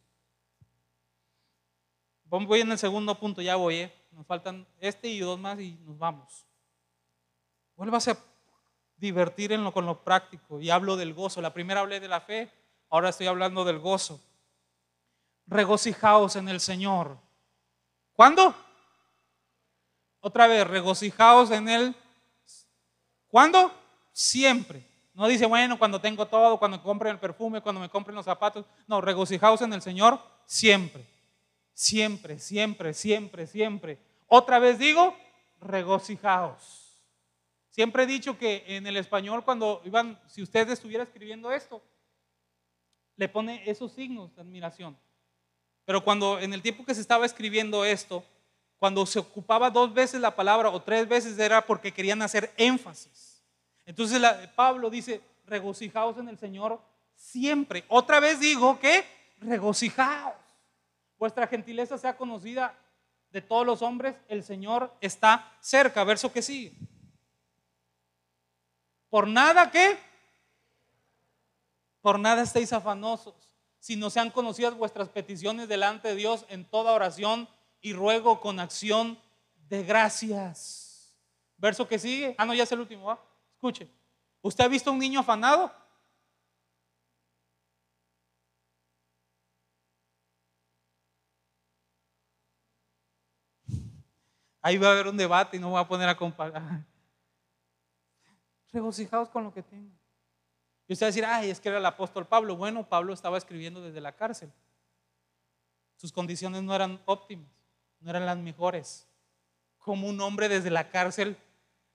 [2.25, 3.75] Voy en el segundo punto, ya voy.
[3.75, 3.93] ¿eh?
[4.11, 6.45] Nos faltan este y dos más y nos vamos.
[7.75, 8.17] Vuélvase a
[8.97, 10.59] divertir en lo, con lo práctico.
[10.59, 11.41] Y hablo del gozo.
[11.41, 12.51] La primera hablé de la fe,
[12.89, 14.19] ahora estoy hablando del gozo.
[15.47, 17.17] Regocijaos en el Señor.
[18.13, 18.56] ¿Cuándo?
[20.19, 21.95] Otra vez, regocijaos en Él.
[23.27, 23.73] ¿Cuándo?
[24.12, 24.88] Siempre.
[25.13, 28.65] No dice, bueno, cuando tengo todo, cuando compren el perfume, cuando me compren los zapatos.
[28.88, 31.06] No, regocijaos en el Señor siempre.
[31.73, 33.99] Siempre, siempre, siempre, siempre.
[34.27, 35.15] Otra vez digo,
[35.60, 36.84] regocijaos.
[37.69, 41.84] Siempre he dicho que en el español cuando iban, si usted estuviera escribiendo esto,
[43.15, 44.97] le pone esos signos de admiración.
[45.85, 48.23] Pero cuando en el tiempo que se estaba escribiendo esto,
[48.77, 53.41] cuando se ocupaba dos veces la palabra o tres veces era porque querían hacer énfasis.
[53.85, 54.21] Entonces
[54.55, 56.81] Pablo dice, regocijaos en el Señor
[57.15, 57.83] siempre.
[57.87, 59.05] Otra vez digo que
[59.39, 60.35] regocijaos
[61.17, 62.77] vuestra gentileza sea conocida
[63.31, 66.03] de todos los hombres, el Señor está cerca.
[66.03, 66.73] Verso que sigue.
[69.09, 69.97] Por nada que,
[72.01, 73.52] por nada estéis afanosos,
[73.83, 77.49] si no sean conocidas vuestras peticiones delante de Dios en toda oración
[77.81, 79.19] y ruego con acción
[79.67, 81.13] de gracias.
[81.57, 82.33] Verso que sigue.
[82.37, 83.19] Ah, no, ya es el último.
[83.55, 83.89] Escuche.
[84.41, 85.69] ¿Usted ha visto a un niño afanado?
[94.61, 96.85] Ahí va a haber un debate y no voy a poner a comparar.
[98.71, 100.02] Regocijados con lo que tengo.
[100.93, 102.56] Y usted va a decir, ay, es que era el apóstol Pablo.
[102.56, 104.53] Bueno, Pablo estaba escribiendo desde la cárcel.
[105.97, 107.49] Sus condiciones no eran óptimas,
[107.99, 109.08] no eran las mejores.
[109.79, 111.36] Como un hombre desde la cárcel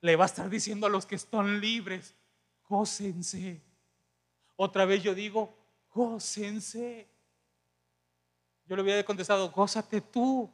[0.01, 2.17] le va a estar diciendo a los que están libres,
[2.69, 3.63] gócense.
[4.57, 5.57] Otra vez yo digo,
[5.95, 7.07] gócense.
[8.67, 10.51] Yo le hubiera contestado, gózate tú.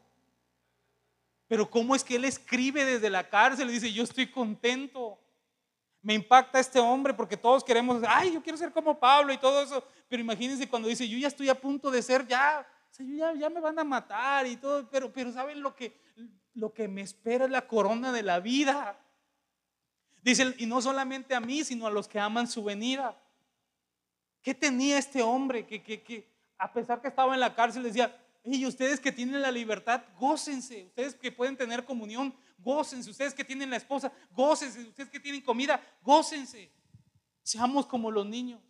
[1.49, 5.19] Pero ¿cómo es que él escribe desde la cárcel y dice, yo estoy contento?
[6.05, 9.63] Me impacta este hombre porque todos queremos, ay, yo quiero ser como Pablo y todo
[9.63, 9.83] eso.
[10.07, 12.65] Pero imagínense cuando dice, yo ya estoy a punto de ser ya,
[12.99, 15.99] yo ya, ya me van a matar y todo, pero, pero ¿saben lo que,
[16.53, 18.99] lo que me espera es la corona de la vida?
[20.21, 23.19] Dice, y no solamente a mí, sino a los que aman su venida.
[24.43, 28.15] ¿Qué tenía este hombre que, que, que a pesar que estaba en la cárcel decía,
[28.45, 33.11] y ustedes que tienen la libertad, gócense, ustedes que pueden tener comunión, gócense.
[33.11, 34.81] Ustedes que tienen la esposa, gócense.
[34.89, 36.71] Ustedes que tienen comida, gócense.
[37.43, 38.61] Seamos como los niños.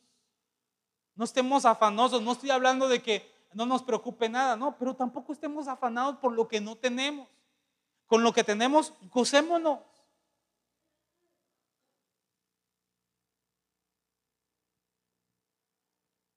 [1.14, 2.22] No estemos afanosos.
[2.22, 6.32] No estoy hablando de que no nos preocupe nada, no, pero tampoco estemos afanados por
[6.32, 7.28] lo que no tenemos.
[8.06, 9.78] Con lo que tenemos, gocémonos.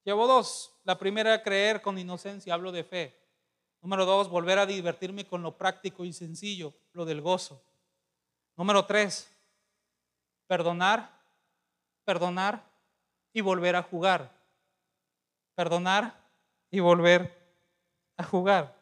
[0.04, 0.72] Llevo dos.
[0.86, 3.27] La primera, creer con inocencia, hablo de fe.
[3.82, 7.62] Número dos, volver a divertirme con lo práctico y sencillo, lo del gozo.
[8.56, 9.32] Número tres,
[10.48, 11.18] perdonar,
[12.04, 12.64] perdonar
[13.34, 14.36] y volver a jugar.
[15.56, 16.20] Perdonar
[16.72, 17.34] y volver
[18.18, 18.76] a jugar.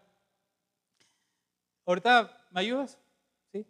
[1.85, 2.97] Ahorita, ¿me ayudas?
[3.51, 3.65] ¿Sí?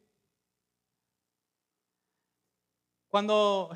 [3.09, 3.71] Cuando,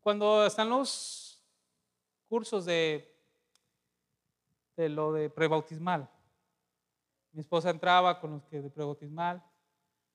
[0.00, 1.42] cuando están los
[2.28, 3.11] cursos de
[4.76, 6.08] de lo de prebautismal.
[7.32, 9.42] Mi esposa entraba con los que de prebautismal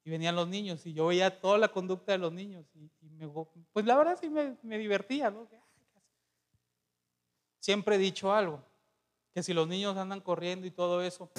[0.03, 3.27] y venían los niños y yo veía toda la conducta de los niños y, me,
[3.73, 5.33] pues la verdad sí me, divertía.
[7.59, 8.63] Siempre he dicho algo,
[9.33, 11.29] que si los niños andan corriendo y todo eso,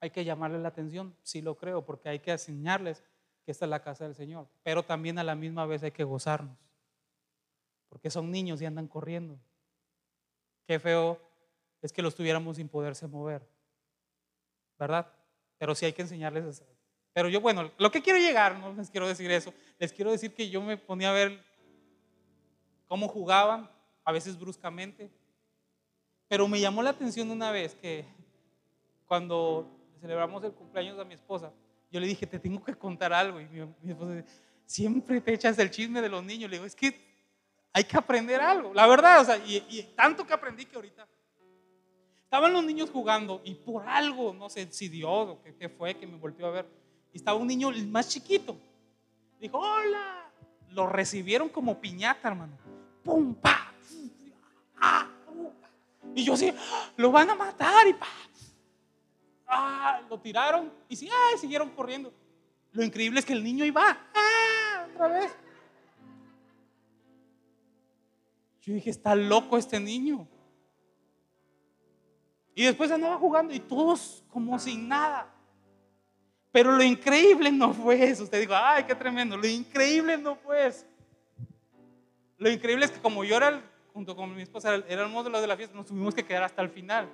[0.00, 3.02] hay que llamarles la atención, sí lo creo, porque hay que enseñarles
[3.44, 6.04] que esta es la casa del Señor, pero también a la misma vez hay que
[6.04, 6.56] gozarnos,
[7.88, 9.38] porque son niños y andan corriendo.
[10.66, 11.20] Qué feo
[11.82, 13.46] es que los tuviéramos sin poderse mover.
[14.78, 15.12] ¿Verdad?
[15.58, 16.66] Pero sí hay que enseñarles eso.
[17.12, 20.32] Pero yo, bueno, lo que quiero llegar, no les quiero decir eso, les quiero decir
[20.32, 21.44] que yo me ponía a ver
[22.86, 23.68] cómo jugaban,
[24.04, 25.10] a veces bruscamente,
[26.28, 28.04] pero me llamó la atención una vez que
[29.06, 29.68] cuando
[30.00, 31.52] celebramos el cumpleaños a mi esposa,
[31.90, 33.40] yo le dije, te tengo que contar algo.
[33.40, 34.28] Y mi, esposa dice,
[34.64, 36.48] siempre te echas el chisme de los niños.
[36.48, 36.94] Le digo, es que
[37.72, 38.72] hay que aprender algo.
[38.72, 41.08] La verdad, o sea, y, y tanto que aprendí que ahorita
[42.30, 46.06] Estaban los niños jugando y por algo, no sé si Dios o qué, fue que
[46.06, 46.66] me volvió a ver,
[47.12, 48.56] y estaba un niño más chiquito.
[49.40, 50.30] Dijo, hola.
[50.68, 52.56] Lo recibieron como piñata, hermano.
[53.02, 53.74] Pum, pa.
[54.80, 55.08] Ah,
[56.14, 56.54] y yo así,
[56.96, 58.06] lo van a matar y pa.
[59.48, 62.12] Ah, lo tiraron y sí, ah, siguieron corriendo.
[62.70, 63.82] Lo increíble es que el niño iba,
[64.14, 65.32] ah, otra vez.
[68.60, 70.28] Yo dije, está loco este niño.
[72.54, 75.32] Y después andaba jugando y todos como sin nada.
[76.52, 78.24] Pero lo increíble no fue eso.
[78.24, 79.36] Usted dijo, ay, qué tremendo.
[79.36, 80.84] Lo increíble no fue eso.
[82.38, 85.46] Lo increíble es que como yo era, junto con mi esposa, era el modelo de
[85.46, 87.08] la fiesta, nos tuvimos que quedar hasta el final.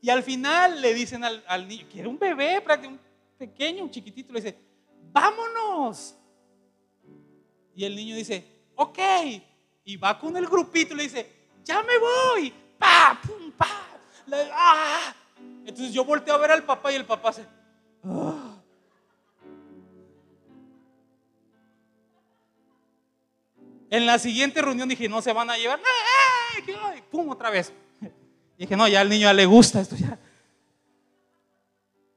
[0.00, 3.00] Y al final le dicen al, niño, que era un bebé, un
[3.38, 4.58] pequeño, un chiquitito, le dice,
[5.12, 6.16] vámonos.
[7.74, 8.44] Y el niño dice,
[8.76, 8.98] ok.
[9.84, 11.26] Y va con el grupito y le dice,
[11.64, 12.52] ya me voy.
[12.78, 13.91] Pa, pum, pa.
[14.52, 15.14] ¡Ah!
[15.64, 17.46] Entonces yo volteo a ver al papá y el papá se...
[18.04, 18.56] ¡ah!
[23.90, 25.78] En la siguiente reunión dije, no se van a llevar.
[25.78, 27.02] ¡Ay!
[27.10, 27.28] ¡Pum!
[27.28, 27.72] Otra vez.
[28.58, 30.18] dije, no, ya al niño ya le gusta esto ya.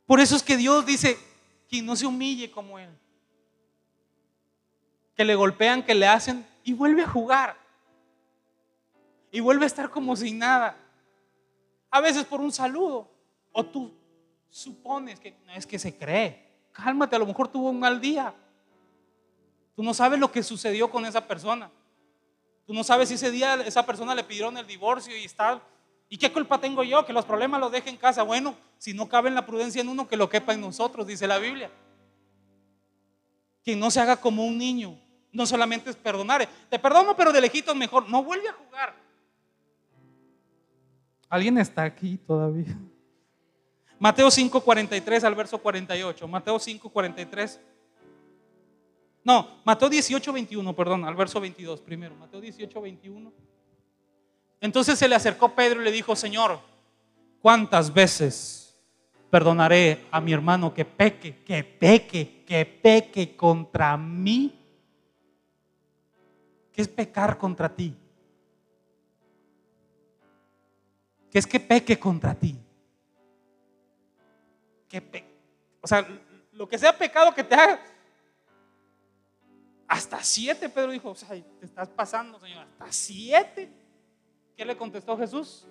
[0.05, 1.17] Por eso es que Dios dice,
[1.67, 2.89] quien no se humille como él.
[5.17, 7.57] Que le golpean, que le hacen y vuelve a jugar.
[9.31, 10.77] Y vuelve a estar como sin nada
[11.95, 13.09] a veces por un saludo,
[13.53, 13.89] o tú
[14.49, 16.45] supones que no es que se cree.
[16.73, 18.35] Cálmate, a lo mejor tuvo un mal día.
[19.77, 21.71] Tú no sabes lo que sucedió con esa persona.
[22.67, 25.61] Tú no sabes si ese día esa persona le pidieron el divorcio y está...
[26.09, 27.05] ¿Y qué culpa tengo yo?
[27.05, 28.23] Que los problemas los deje en casa.
[28.23, 31.27] Bueno, si no cabe en la prudencia en uno, que lo quepa en nosotros, dice
[31.27, 31.71] la Biblia.
[33.63, 34.99] Que no se haga como un niño.
[35.31, 36.45] No solamente es perdonar.
[36.69, 38.09] Te perdono, pero de lejitos mejor.
[38.09, 39.04] No vuelve a jugar.
[41.35, 42.79] ¿Alguien está aquí todavía?
[43.99, 46.29] Mateo 5:43 al verso 48.
[46.29, 47.59] Mateo 5:43.
[49.21, 52.15] No, Mateo 18:21, perdón, al verso 22 primero.
[52.15, 53.33] Mateo 18:21.
[54.61, 56.57] Entonces se le acercó Pedro y le dijo, Señor,
[57.41, 58.73] ¿cuántas veces
[59.29, 64.57] perdonaré a mi hermano que peque, que peque, que peque contra mí?
[66.71, 67.93] ¿Qué es pecar contra ti?
[71.35, 72.57] ¿Qué es que peque contra ti?
[75.81, 76.07] o sea,
[76.53, 77.77] lo que sea pecado que te haga.
[79.85, 83.69] Hasta siete, Pedro dijo, o sea, te estás pasando, Señor, hasta siete.
[84.55, 85.67] ¿Qué le contestó Jesús?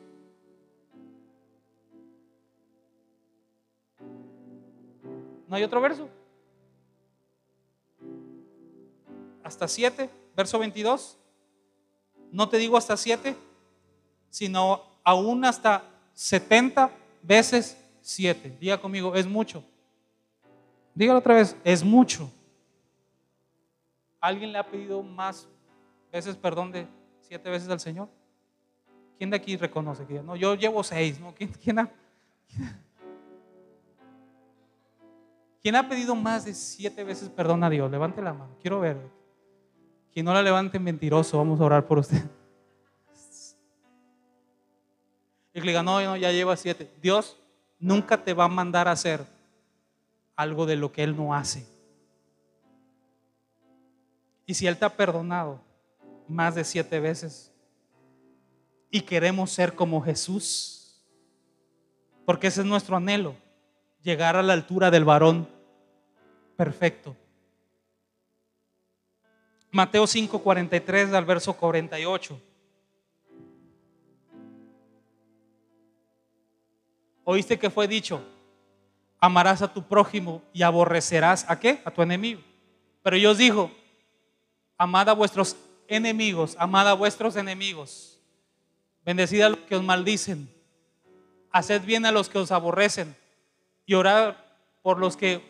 [5.48, 6.11] ¿No hay otro verso?
[9.42, 11.16] Hasta siete, verso 22.
[12.31, 13.35] No te digo hasta siete,
[14.29, 16.90] sino aún hasta 70
[17.22, 18.56] veces siete.
[18.58, 19.62] Diga conmigo, es mucho.
[20.94, 22.30] Dígalo otra vez, es mucho.
[24.20, 25.46] ¿Alguien le ha pedido más
[26.10, 26.86] veces perdón de
[27.20, 28.08] siete veces al Señor?
[29.18, 30.34] ¿Quién de aquí reconoce que no?
[30.36, 31.34] Yo llevo seis, ¿no?
[31.34, 31.90] ¿Quién, ha,
[35.60, 37.90] ¿Quién ha pedido más de siete veces perdón a Dios?
[37.90, 38.98] Levante la mano, quiero ver.
[40.12, 42.22] Quien no la levante mentiroso, vamos a orar por usted.
[45.54, 46.90] Y le diga, no, no, ya lleva siete.
[47.00, 47.36] Dios
[47.78, 49.24] nunca te va a mandar a hacer
[50.34, 51.64] algo de lo que Él no hace.
[54.46, 55.60] Y si Él te ha perdonado
[56.26, 57.52] más de siete veces
[58.90, 61.00] y queremos ser como Jesús,
[62.24, 63.36] porque ese es nuestro anhelo,
[64.02, 65.48] llegar a la altura del varón
[66.56, 67.16] perfecto.
[69.70, 72.40] Mateo 5, 43 al verso 48.
[77.24, 78.22] Oíste que fue dicho,
[79.18, 81.80] amarás a tu prójimo y aborrecerás a qué?
[81.84, 82.42] A tu enemigo.
[83.02, 83.70] Pero yo os
[84.76, 85.56] amad a vuestros
[85.88, 88.20] enemigos, amad a vuestros enemigos,
[89.04, 90.48] bendecid a los que os maldicen,
[91.50, 93.16] haced bien a los que os aborrecen
[93.87, 94.34] y orad
[94.82, 95.42] por los que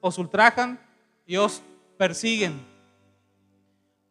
[0.00, 0.78] os ultrajan
[1.26, 1.62] y os
[1.98, 2.60] persiguen.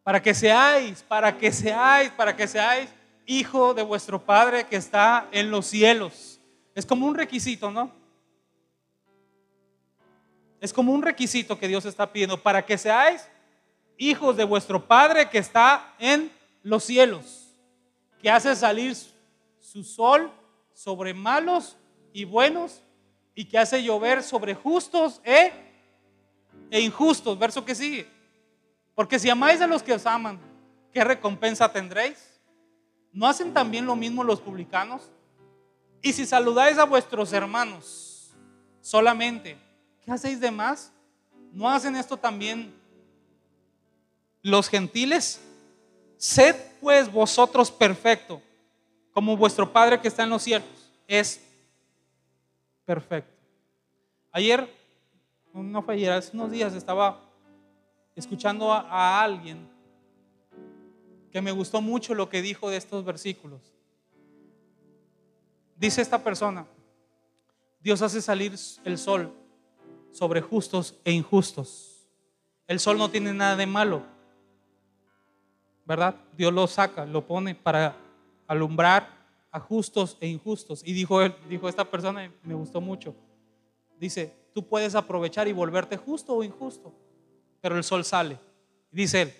[0.02, 2.90] Para que seáis, para que seáis, para que seáis
[3.26, 6.33] hijo de vuestro Padre que está en los cielos.
[6.74, 7.90] Es como un requisito, ¿no?
[10.60, 13.28] Es como un requisito que Dios está pidiendo para que seáis
[13.98, 16.32] hijos de vuestro Padre que está en
[16.62, 17.50] los cielos,
[18.20, 18.96] que hace salir
[19.60, 20.32] su sol
[20.72, 21.76] sobre malos
[22.12, 22.80] y buenos
[23.34, 25.52] y que hace llover sobre justos e,
[26.70, 27.38] e injustos.
[27.38, 28.08] Verso que sigue.
[28.94, 30.38] Porque si amáis a los que os aman,
[30.92, 32.40] ¿qué recompensa tendréis?
[33.12, 35.10] ¿No hacen también lo mismo los publicanos?
[36.04, 38.30] Y si saludáis a vuestros hermanos
[38.82, 39.56] solamente,
[40.04, 40.92] ¿qué hacéis de más?
[41.50, 42.74] ¿No hacen esto también
[44.42, 45.40] los gentiles?
[46.18, 48.42] Sed pues vosotros perfecto,
[49.14, 50.68] como vuestro Padre que está en los cielos
[51.08, 51.40] es
[52.84, 53.32] perfecto.
[54.30, 54.70] Ayer,
[55.54, 57.18] no fue ayer, hace unos días estaba
[58.14, 59.66] escuchando a, a alguien
[61.32, 63.72] que me gustó mucho lo que dijo de estos versículos.
[65.76, 66.66] Dice esta persona,
[67.80, 69.32] Dios hace salir el sol
[70.10, 72.08] sobre justos e injustos.
[72.66, 74.02] El sol no tiene nada de malo,
[75.84, 76.14] ¿verdad?
[76.36, 77.96] Dios lo saca, lo pone para
[78.46, 79.08] alumbrar
[79.50, 80.82] a justos e injustos.
[80.84, 83.14] Y dijo él, dijo esta persona, me gustó mucho.
[83.98, 86.92] Dice, tú puedes aprovechar y volverte justo o injusto,
[87.60, 88.38] pero el sol sale.
[88.90, 89.34] Dice él,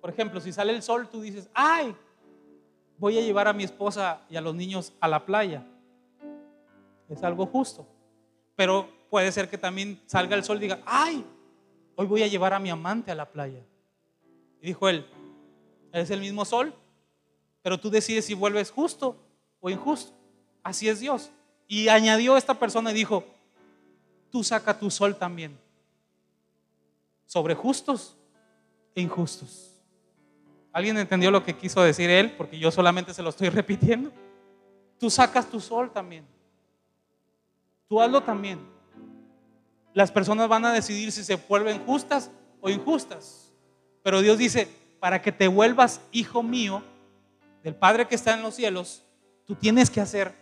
[0.00, 1.94] por ejemplo, si sale el sol, tú dices, ay,
[3.02, 5.66] voy a llevar a mi esposa y a los niños a la playa.
[7.08, 7.84] Es algo justo.
[8.54, 11.26] Pero puede ser que también salga el sol y diga, ay,
[11.96, 13.60] hoy voy a llevar a mi amante a la playa.
[14.60, 15.04] Y dijo él,
[15.92, 16.72] es el mismo sol,
[17.60, 19.16] pero tú decides si vuelves justo
[19.60, 20.12] o injusto.
[20.62, 21.32] Así es Dios.
[21.66, 23.24] Y añadió esta persona y dijo,
[24.30, 25.58] tú saca tu sol también
[27.26, 28.16] sobre justos
[28.94, 29.71] e injustos.
[30.72, 32.32] ¿Alguien entendió lo que quiso decir él?
[32.32, 34.10] Porque yo solamente se lo estoy repitiendo.
[34.98, 36.24] Tú sacas tu sol también.
[37.88, 38.58] Tú hazlo también.
[39.92, 43.52] Las personas van a decidir si se vuelven justas o injustas.
[44.02, 44.68] Pero Dios dice,
[44.98, 46.82] para que te vuelvas hijo mío,
[47.62, 49.02] del Padre que está en los cielos,
[49.44, 50.34] tú tienes que hacer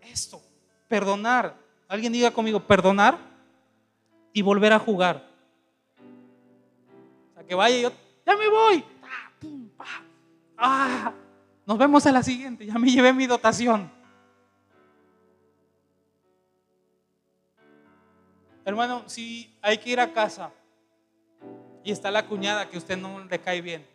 [0.00, 0.40] esto,
[0.88, 1.56] perdonar.
[1.86, 3.18] Alguien diga conmigo, perdonar
[4.32, 5.28] y volver a jugar.
[7.30, 7.92] O sea, que vaya yo,
[8.26, 8.84] ya me voy.
[10.58, 11.12] Ah,
[11.64, 13.90] nos vemos a la siguiente, ya me llevé mi dotación.
[18.64, 20.50] Hermano, si hay que ir a casa
[21.84, 23.86] y está la cuñada que usted no le cae bien.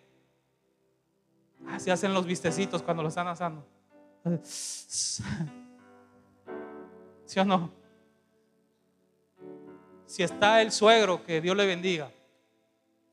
[1.68, 3.66] Así ah, hacen los vistecitos cuando lo están asando.
[4.42, 5.22] ¿Sí
[7.40, 7.70] o no?
[10.06, 12.12] Si está el suegro, que Dios le bendiga.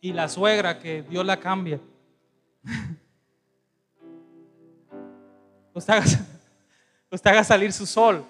[0.00, 1.80] Y la suegra, que Dios la cambie.
[5.74, 6.04] Usted haga,
[7.10, 8.24] usted haga salir su sol.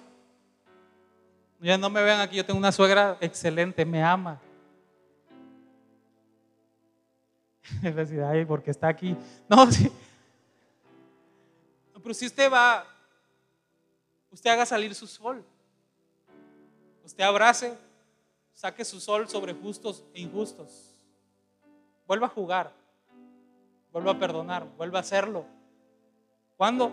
[1.59, 4.39] Ya no me vean aquí, yo tengo una suegra excelente, me ama.
[7.81, 9.15] Decir, ay, porque está aquí.
[9.47, 9.91] No, sí.
[12.01, 12.83] Pero si usted va,
[14.31, 15.45] usted haga salir su sol.
[17.05, 17.77] Usted abrace,
[18.53, 20.95] saque su sol sobre justos e injustos.
[22.07, 22.71] Vuelva a jugar,
[23.91, 25.45] vuelva a perdonar, vuelva a hacerlo.
[26.57, 26.91] ¿Cuándo?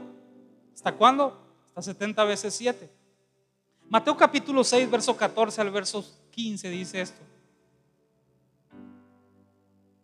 [0.78, 1.36] ¿Hasta cuándo?
[1.66, 2.88] Hasta 70 veces 7.
[3.88, 7.20] Mateo capítulo 6, verso 14 al verso 15 dice esto.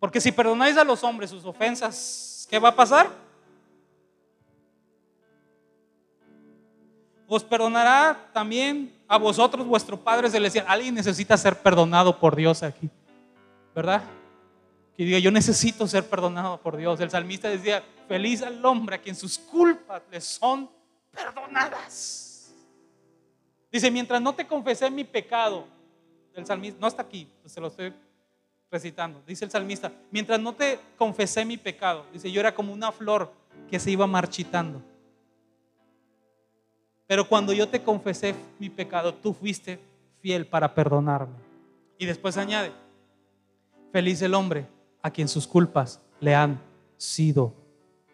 [0.01, 3.09] Porque si perdonáis a los hombres sus ofensas, ¿qué va a pasar?
[7.29, 10.67] os perdonará también a vosotros vuestro Padre Celestial.
[10.69, 12.91] Alguien necesita ser perdonado por Dios aquí,
[13.77, 14.03] ¿verdad?
[14.97, 16.99] Que diga, yo necesito ser perdonado por Dios.
[17.01, 20.71] El salmista decía, feliz al hombre a quien sus culpas le son
[21.11, 22.55] perdonadas.
[23.71, 25.67] Dice, mientras no te confesé mi pecado,
[26.35, 27.93] el salmista, no está aquí, se lo estoy
[28.71, 29.23] recitando.
[29.27, 33.33] Dice el salmista, mientras no te confesé mi pecado, dice, yo era como una flor
[33.71, 34.83] que se iba marchitando.
[37.07, 39.79] Pero cuando yo te confesé mi pecado, tú fuiste
[40.21, 41.35] fiel para perdonarme.
[41.99, 42.73] Y después añade,
[43.93, 44.67] feliz el hombre
[45.03, 46.61] a quien sus culpas le han
[46.97, 47.64] sido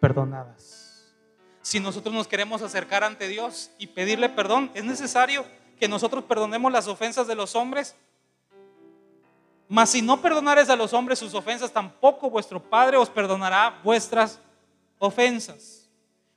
[0.00, 1.14] perdonadas.
[1.62, 5.44] Si nosotros nos queremos acercar ante Dios y pedirle perdón, es necesario
[5.78, 7.94] que nosotros perdonemos las ofensas de los hombres.
[9.68, 14.40] Mas si no perdonares a los hombres sus ofensas, tampoco vuestro Padre os perdonará vuestras
[14.98, 15.88] ofensas.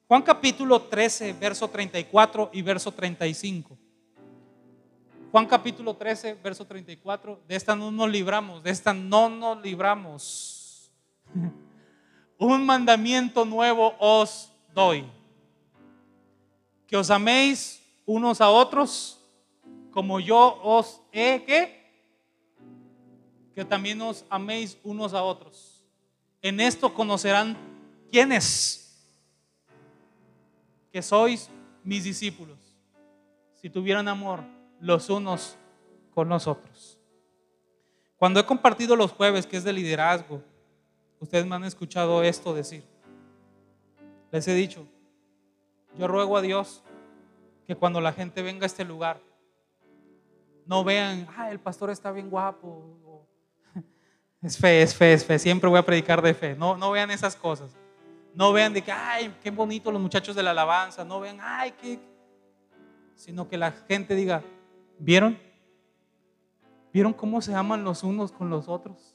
[0.07, 3.77] Juan capítulo 13, verso 34 y verso 35.
[5.31, 7.41] Juan capítulo 13, verso 34.
[7.47, 10.91] De esta no nos libramos, de esta no nos libramos.
[12.43, 15.09] Un mandamiento nuevo os doy.
[16.85, 19.17] Que os améis unos a otros
[19.91, 21.81] como yo os he que
[23.55, 25.85] que también os améis unos a otros.
[26.41, 27.55] En esto conocerán
[28.11, 29.07] quiénes
[30.91, 31.49] que sois
[31.81, 32.59] mis discípulos,
[33.55, 34.43] si tuvieran amor
[34.81, 35.55] los unos
[36.13, 36.99] con los otros.
[38.17, 40.43] Cuando he compartido los jueves, que es de liderazgo,
[41.23, 42.83] ustedes me han escuchado esto decir.
[44.31, 44.85] Les he dicho,
[45.97, 46.83] yo ruego a Dios
[47.65, 49.21] que cuando la gente venga a este lugar,
[50.65, 53.27] no vean, ah, el pastor está bien guapo.
[54.41, 55.39] Es fe, es fe, es fe.
[55.39, 56.53] Siempre voy a predicar de fe.
[56.53, 57.71] No, no vean esas cosas.
[58.35, 61.05] No vean de que, ay, qué bonito los muchachos de la alabanza.
[61.05, 61.97] No vean, ay, qué.
[63.15, 64.43] Sino que la gente diga,
[64.99, 65.39] ¿vieron?
[66.91, 69.12] ¿Vieron cómo se aman los unos con los otros?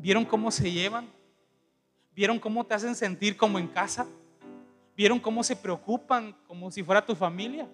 [0.00, 1.08] ¿Vieron cómo se llevan?
[2.14, 4.06] ¿Vieron cómo te hacen sentir como en casa?
[4.96, 7.68] ¿Vieron cómo se preocupan como si fuera tu familia?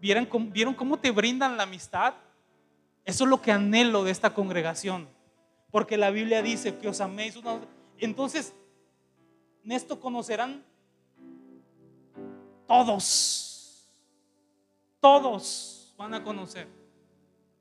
[0.00, 2.14] ¿Vieron cómo, ¿Vieron cómo te brindan la amistad?
[3.04, 5.08] Eso es lo que anhelo de esta congregación.
[5.70, 7.38] Porque la Biblia dice que os améis.
[7.98, 8.52] Entonces,
[9.64, 10.64] en esto conocerán
[12.66, 13.88] todos.
[14.98, 16.79] Todos van a conocer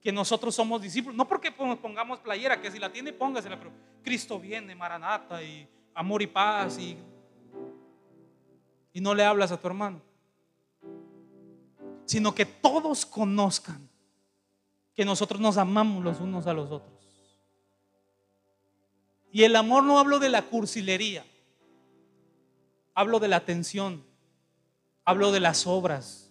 [0.01, 1.15] que nosotros somos discípulos.
[1.15, 3.71] No porque pongamos playera, que si la tiene, póngasela, pero
[4.03, 6.97] Cristo viene, Maranata, y amor y paz, y,
[8.93, 10.01] y no le hablas a tu hermano.
[12.05, 13.87] Sino que todos conozcan
[14.95, 16.99] que nosotros nos amamos los unos a los otros.
[19.31, 21.25] Y el amor no hablo de la cursilería.
[22.95, 24.03] Hablo de la atención,
[25.05, 26.28] hablo de las obras,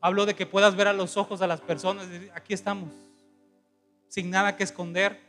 [0.00, 2.90] hablo de que puedas ver a los ojos a las personas, aquí estamos,
[4.08, 5.20] sin nada que esconder,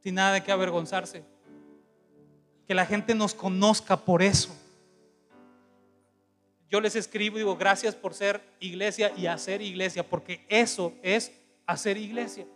[0.00, 1.24] sin nada de que avergonzarse.
[2.66, 4.54] Que la gente nos conozca por eso.
[6.68, 11.32] Yo les escribo y digo, gracias por ser iglesia y hacer iglesia, porque eso es
[11.64, 12.46] hacer iglesia.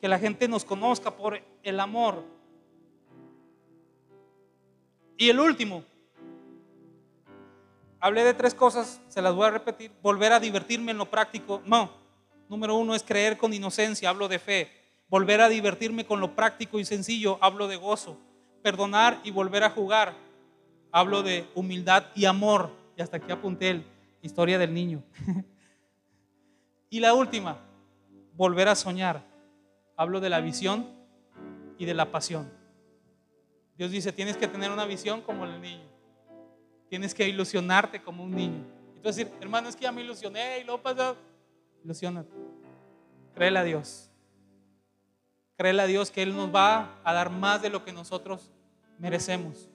[0.00, 2.24] Que la gente nos conozca por el amor.
[5.16, 5.82] Y el último,
[8.00, 9.90] hablé de tres cosas, se las voy a repetir.
[10.02, 11.62] Volver a divertirme en lo práctico.
[11.64, 11.90] No,
[12.48, 14.70] número uno es creer con inocencia, hablo de fe.
[15.08, 18.18] Volver a divertirme con lo práctico y sencillo, hablo de gozo.
[18.62, 20.14] Perdonar y volver a jugar,
[20.92, 22.70] hablo de humildad y amor.
[22.96, 23.82] Y hasta aquí apunté la
[24.22, 25.02] historia del niño.
[26.90, 27.58] y la última,
[28.34, 29.24] volver a soñar.
[29.96, 30.88] Hablo de la visión
[31.78, 32.50] y de la pasión.
[33.76, 35.97] Dios dice, tienes que tener una visión como el niño.
[36.88, 38.64] Tienes que ilusionarte como un niño.
[38.96, 41.14] Entonces decir, hermano, es que ya me ilusioné y luego pasa.
[41.84, 42.28] Ilusionate.
[43.34, 44.10] Créele a Dios.
[45.56, 48.50] Créele a Dios que Él nos va a dar más de lo que nosotros
[48.98, 49.68] merecemos.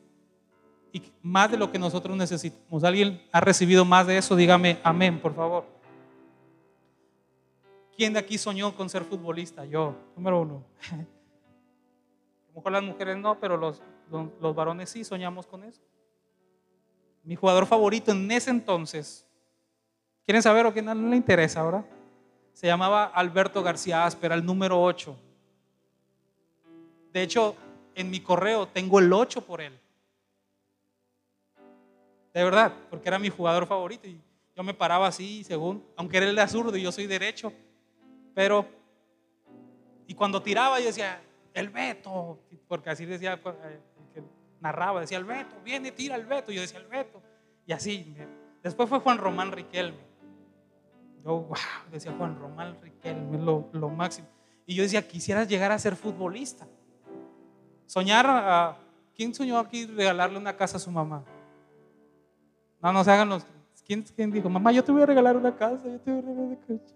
[0.92, 2.84] Y más de lo que nosotros necesitamos.
[2.84, 4.36] ¿Alguien ha recibido más de eso?
[4.36, 5.66] Dígame amén, por favor.
[7.96, 9.66] ¿Quién de aquí soñó con ser futbolista?
[9.66, 10.64] Yo, número uno.
[10.92, 13.82] A lo mejor las mujeres no, pero los,
[14.40, 15.82] los, varones sí soñamos con eso.
[17.24, 19.26] Mi jugador favorito en ese entonces,
[20.26, 21.86] ¿quieren saber o que no le interesa ahora?
[22.54, 25.16] Se llamaba Alberto García Áspera, el número 8.
[27.14, 27.56] De hecho,
[27.96, 29.80] en mi correo tengo el 8 por él.
[32.34, 34.20] De verdad, porque era mi jugador favorito y
[34.56, 37.54] yo me paraba así, según, aunque era el de zurdo y yo soy derecho,
[38.34, 38.66] pero,
[40.08, 41.22] y cuando tiraba yo decía,
[41.54, 43.80] el Beto, porque así decía, eh,
[44.64, 47.22] narraba, decía, el Beto, viene, tira el Beto, yo decía, el Beto,
[47.68, 48.16] y así.
[48.64, 50.00] Después fue Juan Román Riquelme.
[51.24, 51.58] Yo, wow,
[51.92, 54.28] decía Juan Román Riquelme, lo, lo máximo.
[54.66, 56.66] Y yo decía, quisiera llegar a ser futbolista.
[57.86, 58.78] Soñar a...
[59.14, 61.24] ¿Quién soñó aquí regalarle una casa a su mamá?
[62.82, 63.46] No, no se hagan los...
[63.86, 66.22] ¿Quién, ¿Quién, dijo, mamá, yo te voy a regalar una casa, yo te voy a
[66.22, 66.96] regalar una casa?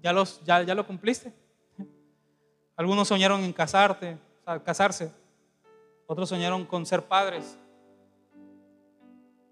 [0.00, 1.32] ¿Ya, los, ya, ya lo cumpliste?
[2.78, 4.16] Algunos soñaron en casarte,
[4.64, 5.10] casarse.
[6.06, 7.58] Otros soñaron con ser padres.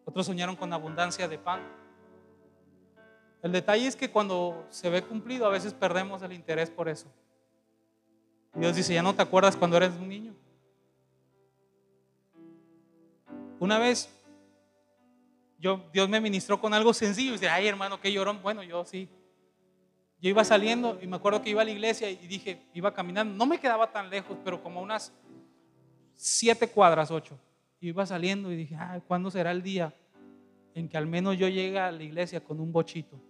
[0.05, 1.61] Otros soñaron con abundancia de pan.
[3.43, 7.09] El detalle es que cuando se ve cumplido a veces perdemos el interés por eso.
[8.55, 10.33] Dios dice, ya no te acuerdas cuando eres un niño.
[13.59, 14.09] Una vez
[15.59, 18.41] yo, Dios me ministró con algo sencillo y dice, ay hermano, qué llorón.
[18.41, 19.09] Bueno, yo sí,
[20.27, 23.33] yo iba saliendo y me acuerdo que iba a la iglesia y dije, iba caminando,
[23.37, 25.12] no me quedaba tan lejos, pero como unas
[26.16, 27.39] siete cuadras, ocho.
[27.81, 29.95] Iba saliendo y dije, ay, ¿cuándo será el día
[30.74, 33.20] en que al menos yo llegue a la iglesia con un bochito?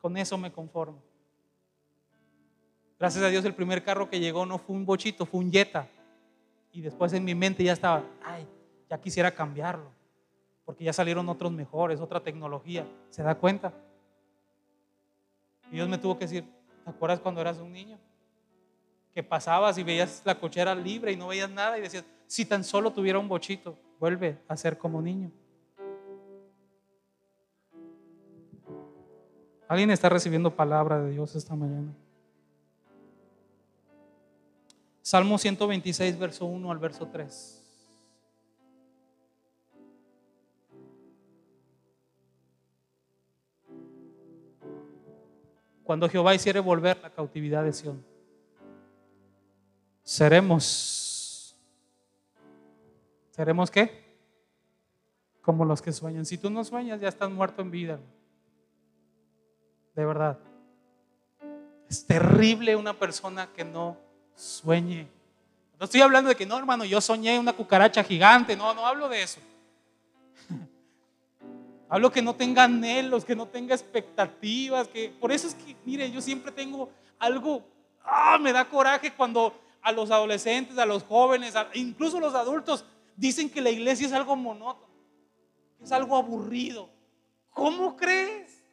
[0.00, 1.02] Con eso me conformo.
[2.96, 5.88] Gracias a Dios el primer carro que llegó no fue un bochito, fue un Jetta.
[6.70, 8.46] Y después en mi mente ya estaba, ay,
[8.88, 9.90] ya quisiera cambiarlo,
[10.64, 12.86] porque ya salieron otros mejores, otra tecnología.
[13.10, 13.72] ¿Se da cuenta?
[15.70, 16.44] Y Dios me tuvo que decir,
[16.84, 17.98] ¿te acuerdas cuando eras un niño?
[19.12, 22.64] Que pasabas y veías la cochera libre y no veías nada y decías, si tan
[22.64, 25.30] solo tuviera un bochito, vuelve a ser como niño.
[29.68, 31.92] ¿Alguien está recibiendo palabra de Dios esta mañana?
[35.02, 37.65] Salmo 126, verso 1 al verso 3.
[45.86, 48.04] Cuando Jehová hiciere volver la cautividad de Sión.
[50.02, 51.56] Seremos,
[53.30, 54.04] ¿seremos qué?
[55.42, 56.26] Como los que sueñan.
[56.26, 58.00] Si tú no sueñas, ya estás muerto en vida.
[59.94, 60.40] De verdad.
[61.88, 63.96] Es terrible una persona que no
[64.34, 65.06] sueñe.
[65.78, 68.56] No estoy hablando de que no, hermano, yo soñé una cucaracha gigante.
[68.56, 69.40] No, no hablo de eso.
[71.88, 76.10] Hablo que no tenga anhelos, que no tenga expectativas, que por eso es que, mire,
[76.10, 77.62] yo siempre tengo algo,
[78.02, 82.84] ah, me da coraje cuando a los adolescentes, a los jóvenes, incluso los adultos
[83.14, 84.92] dicen que la iglesia es algo monótono,
[85.80, 86.90] es algo aburrido.
[87.50, 88.64] ¿Cómo crees?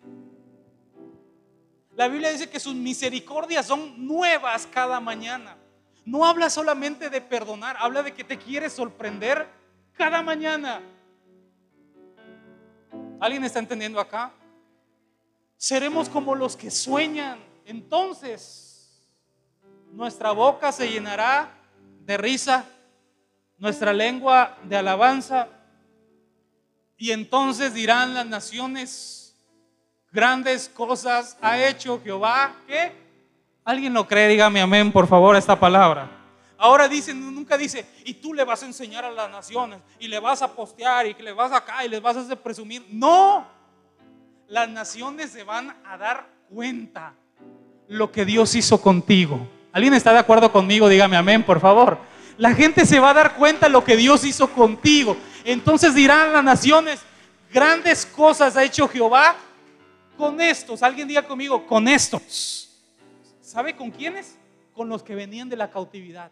[1.96, 5.56] La Biblia dice que sus misericordias son nuevas cada mañana.
[6.06, 9.48] No habla solamente de perdonar, habla de que te quiere sorprender
[9.94, 10.82] cada mañana.
[13.24, 14.34] ¿Alguien está entendiendo acá?
[15.56, 17.40] Seremos como los que sueñan.
[17.66, 19.02] Entonces,
[19.94, 21.50] nuestra boca se llenará
[22.02, 22.66] de risa,
[23.58, 25.48] nuestra lengua de alabanza.
[26.98, 29.34] Y entonces dirán las naciones,
[30.12, 32.54] grandes cosas ha hecho Jehová.
[32.68, 32.92] ¿Qué?
[33.64, 34.28] ¿Alguien lo cree?
[34.28, 36.23] Dígame amén, por favor, esta palabra.
[36.64, 40.18] Ahora dicen, nunca dice, y tú le vas a enseñar a las naciones, y le
[40.18, 42.86] vas a postear, y que le vas acá, y les vas a hacer presumir.
[42.90, 43.46] No.
[44.48, 47.16] las naciones se van a dar cuenta
[47.90, 49.46] lo que Dios hizo contigo.
[49.74, 50.88] ¿Alguien está de acuerdo conmigo?
[50.88, 51.98] Dígame amén, por favor.
[52.38, 55.18] La gente se va a dar cuenta lo que Dios hizo contigo.
[55.44, 57.02] Entonces dirán las naciones,
[57.52, 59.36] grandes cosas ha hecho Jehová
[60.18, 60.82] con estos.
[60.82, 62.70] Alguien diga conmigo, con estos.
[63.42, 64.38] ¿Sabe con quiénes?
[64.74, 66.32] Con los que venían de la cautividad.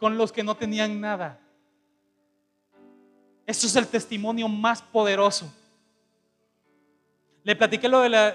[0.00, 1.38] Con los que no tenían nada.
[3.46, 5.52] Esto es el testimonio más poderoso.
[7.44, 8.34] Le platiqué lo de la...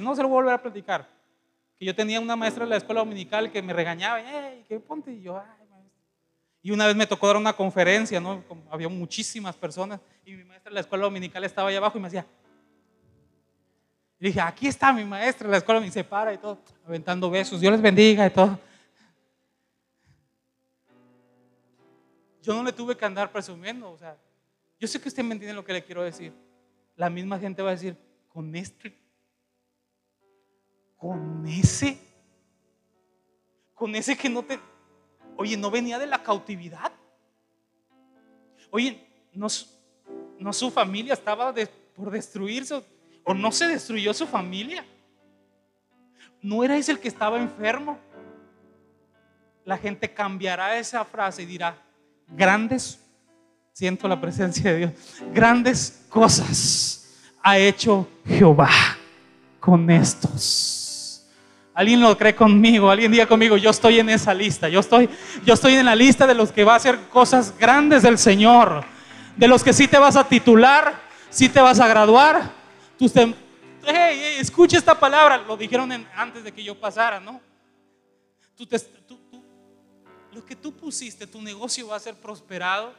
[0.00, 1.08] No se lo voy a volver a platicar.
[1.78, 4.20] Que yo tenía una maestra de la escuela dominical que me regañaba.
[4.68, 5.12] ¿qué ponte?
[5.12, 5.40] Y yo,
[6.62, 8.42] Y una vez me tocó dar una conferencia, ¿no?
[8.70, 10.00] Había muchísimas personas.
[10.24, 12.26] Y mi maestra de la escuela dominical estaba allá abajo y me decía,
[14.22, 16.56] y dije, aquí está mi maestra, la escuela me separa y todo,
[16.86, 18.56] aventando besos, Dios les bendiga y todo.
[22.42, 24.16] Yo no le tuve que andar presumiendo, o sea,
[24.78, 26.32] yo sé que usted me entiende lo que le quiero decir.
[26.96, 27.96] La misma gente va a decir,
[28.28, 28.98] con este,
[30.96, 31.98] con ese,
[33.74, 34.58] con ese que no te,
[35.36, 36.92] oye, no venía de la cautividad.
[38.70, 41.54] Oye, no, su familia estaba
[41.94, 42.82] por destruirse
[43.24, 44.84] ¿O no se destruyó su familia?
[46.40, 47.98] ¿No era ese el que estaba enfermo?
[49.64, 51.76] La gente cambiará esa frase y dirá,
[52.28, 52.98] grandes,
[53.72, 54.92] siento la presencia de Dios,
[55.32, 57.02] grandes cosas
[57.42, 58.70] ha hecho Jehová
[59.58, 61.26] con estos.
[61.74, 65.08] Alguien lo cree conmigo, alguien diga conmigo, yo estoy en esa lista, yo estoy,
[65.44, 68.84] yo estoy en la lista de los que va a hacer cosas grandes del Señor,
[69.36, 71.00] de los que sí te vas a titular,
[71.30, 72.52] sí te vas a graduar,
[73.86, 77.40] hey, escucha esta palabra, lo dijeron antes de que yo pasara, ¿no?
[80.32, 82.94] Lo que tú pusiste, tu negocio va a ser prosperado,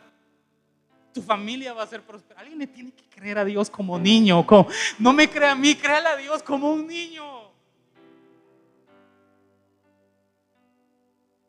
[1.14, 2.42] tu familia va a ser prosperada.
[2.42, 4.46] Alguien le tiene que creer a Dios como niño,
[5.00, 7.24] no me crea a mí, créale a Dios como un niño.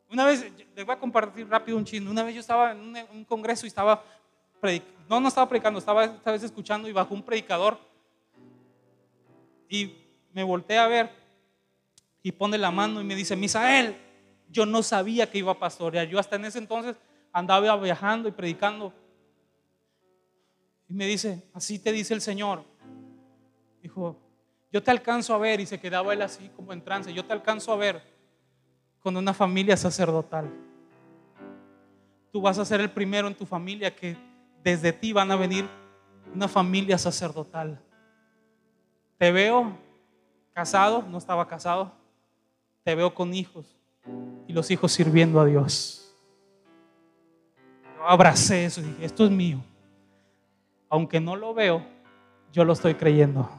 [0.09, 2.09] Una vez, les voy a compartir rápido un chisme.
[2.09, 2.79] Una vez yo estaba en
[3.11, 4.03] un, congreso y estaba
[5.07, 7.77] no, no estaba predicando, estaba esta vez escuchando y bajo un predicador
[9.69, 9.93] y
[10.33, 11.11] me volteé a ver
[12.23, 13.95] y pone la mano y me dice, Misael,
[14.49, 16.07] yo no sabía que iba a pastorear.
[16.07, 16.95] Yo hasta en ese entonces
[17.31, 18.93] andaba viajando y predicando.
[20.87, 22.63] Y me dice, así te dice el Señor.
[23.81, 24.17] Dijo,
[24.71, 27.33] yo te alcanzo a ver, y se quedaba él así como en trance, yo te
[27.33, 28.01] alcanzo a ver
[28.99, 30.49] con una familia sacerdotal.
[32.31, 34.17] Tú vas a ser el primero en tu familia que
[34.63, 35.67] desde ti van a venir
[36.33, 37.79] una familia sacerdotal.
[39.17, 39.77] Te veo
[40.53, 41.93] casado, no estaba casado.
[42.83, 43.75] Te veo con hijos
[44.55, 46.11] los hijos sirviendo a Dios.
[47.97, 49.59] Yo abracé eso y dije, esto es mío.
[50.89, 51.85] Aunque no lo veo,
[52.51, 53.49] yo lo estoy creyendo.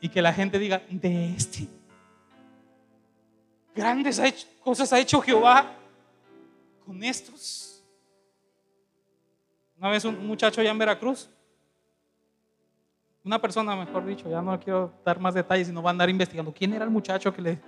[0.00, 1.66] Y que la gente diga, de este.
[3.74, 5.72] Grandes cosas ha hecho Jehová
[6.84, 7.82] con estos.
[9.78, 11.30] Una vez un muchacho allá en Veracruz
[13.22, 16.52] una persona, mejor dicho, ya no quiero dar más detalles, sino va a andar investigando.
[16.52, 17.58] ¿Quién era el muchacho que le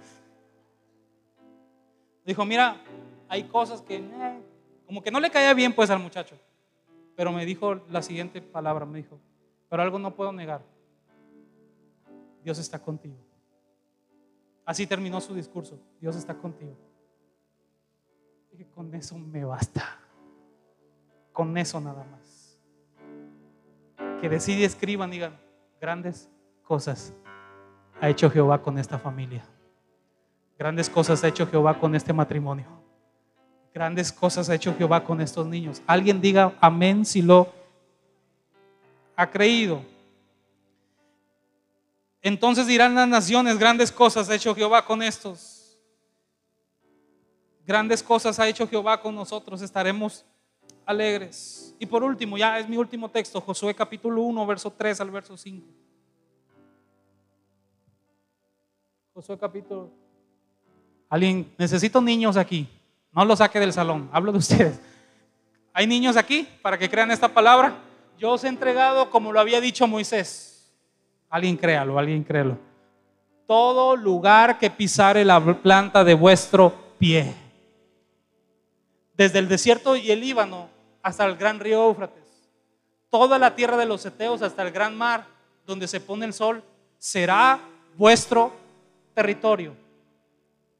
[2.25, 2.83] dijo, mira,
[3.29, 4.43] hay cosas que, eh",
[4.87, 6.37] como que no le caía bien pues al muchacho?
[7.17, 9.19] Pero me dijo la siguiente palabra, me dijo,
[9.69, 10.63] pero algo no puedo negar.
[12.43, 13.17] Dios está contigo.
[14.65, 15.79] Así terminó su discurso.
[16.01, 16.77] Dios está contigo.
[18.51, 19.99] Dije, con eso me basta.
[21.33, 22.43] Con eso nada más
[24.23, 25.37] que decide escriban, digan,
[25.81, 26.31] grandes
[26.63, 27.13] cosas
[28.01, 29.45] ha hecho Jehová con esta familia.
[30.59, 32.67] Grandes cosas ha hecho Jehová con este matrimonio.
[33.75, 35.83] Grandes cosas ha hecho Jehová con estos niños.
[35.87, 37.53] Alguien diga amén si lo
[39.17, 39.83] ha creído.
[42.21, 45.77] Entonces dirán las naciones, grandes cosas ha hecho Jehová con estos.
[47.67, 49.63] Grandes cosas ha hecho Jehová con nosotros.
[49.63, 50.25] Estaremos
[50.85, 51.75] alegres.
[51.79, 55.37] Y por último, ya es mi último texto, Josué capítulo 1, verso 3 al verso
[55.37, 55.67] 5.
[59.15, 60.02] Josué capítulo.
[61.13, 62.67] Alguien, necesito niños aquí.
[63.13, 64.81] No los saque del salón, hablo de ustedes.
[65.75, 67.75] ¿Hay niños aquí para que crean esta palabra?
[68.17, 70.73] Yo os he entregado como lo había dicho Moisés.
[71.29, 72.57] Alguien créalo, alguien créalo.
[73.47, 77.35] Todo lugar que pisare la planta de vuestro pie
[79.15, 80.71] desde el desierto y el Líbano
[81.03, 82.49] hasta el gran río Éufrates,
[83.11, 85.27] toda la tierra de los Eteos hasta el gran mar
[85.67, 86.65] donde se pone el sol,
[86.97, 87.61] será
[87.99, 88.51] vuestro
[89.13, 89.82] territorio.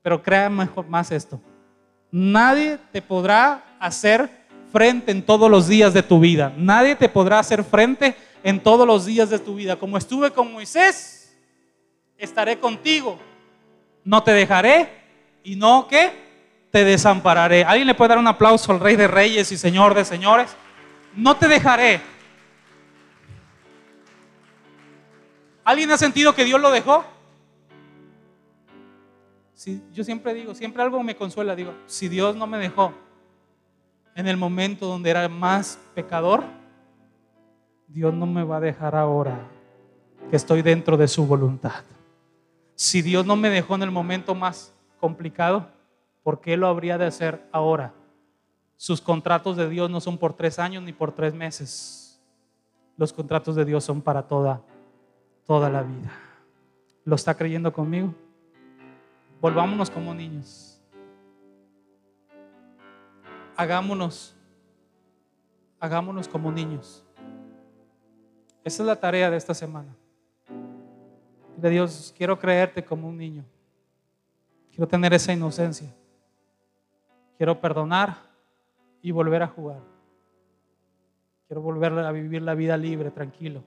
[0.03, 1.41] Pero créan mejor más esto.
[2.11, 4.29] Nadie te podrá hacer
[4.73, 6.53] frente en todos los días de tu vida.
[6.57, 9.77] Nadie te podrá hacer frente en todos los días de tu vida.
[9.77, 11.35] Como estuve con Moisés,
[12.19, 13.19] estaré contigo.
[14.05, 14.89] No te dejaré
[15.45, 16.11] y no que
[16.71, 17.65] te desampararé.
[17.65, 20.57] ¿Alguien le puede dar un aplauso al Rey de Reyes y Señor de Señores?
[21.15, 22.01] No te dejaré.
[25.65, 27.05] ¿Alguien ha sentido que Dios lo dejó?
[29.63, 32.93] Si, yo siempre digo, siempre algo me consuela, digo, si Dios no me dejó
[34.17, 36.43] en el momento donde era más pecador,
[37.87, 39.39] Dios no me va a dejar ahora
[40.29, 41.85] que estoy dentro de su voluntad.
[42.75, 45.69] Si Dios no me dejó en el momento más complicado,
[46.25, 47.95] ¿por qué lo habría de hacer ahora?
[48.77, 52.21] Sus contratos de Dios no son por tres años ni por tres meses.
[52.97, 54.61] Los contratos de Dios son para toda,
[55.47, 56.11] toda la vida.
[57.05, 58.13] ¿Lo está creyendo conmigo?
[59.43, 60.81] Volvámonos como niños.
[63.57, 64.37] Hagámonos,
[65.81, 67.05] hagámonos como niños.
[68.63, 69.97] Esa es la tarea de esta semana.
[71.57, 73.45] De Dios, quiero creerte como un niño.
[74.71, 75.93] Quiero tener esa inocencia.
[77.37, 78.19] Quiero perdonar
[79.03, 79.81] y volver a jugar.
[81.49, 83.65] Quiero volver a vivir la vida libre, tranquilo.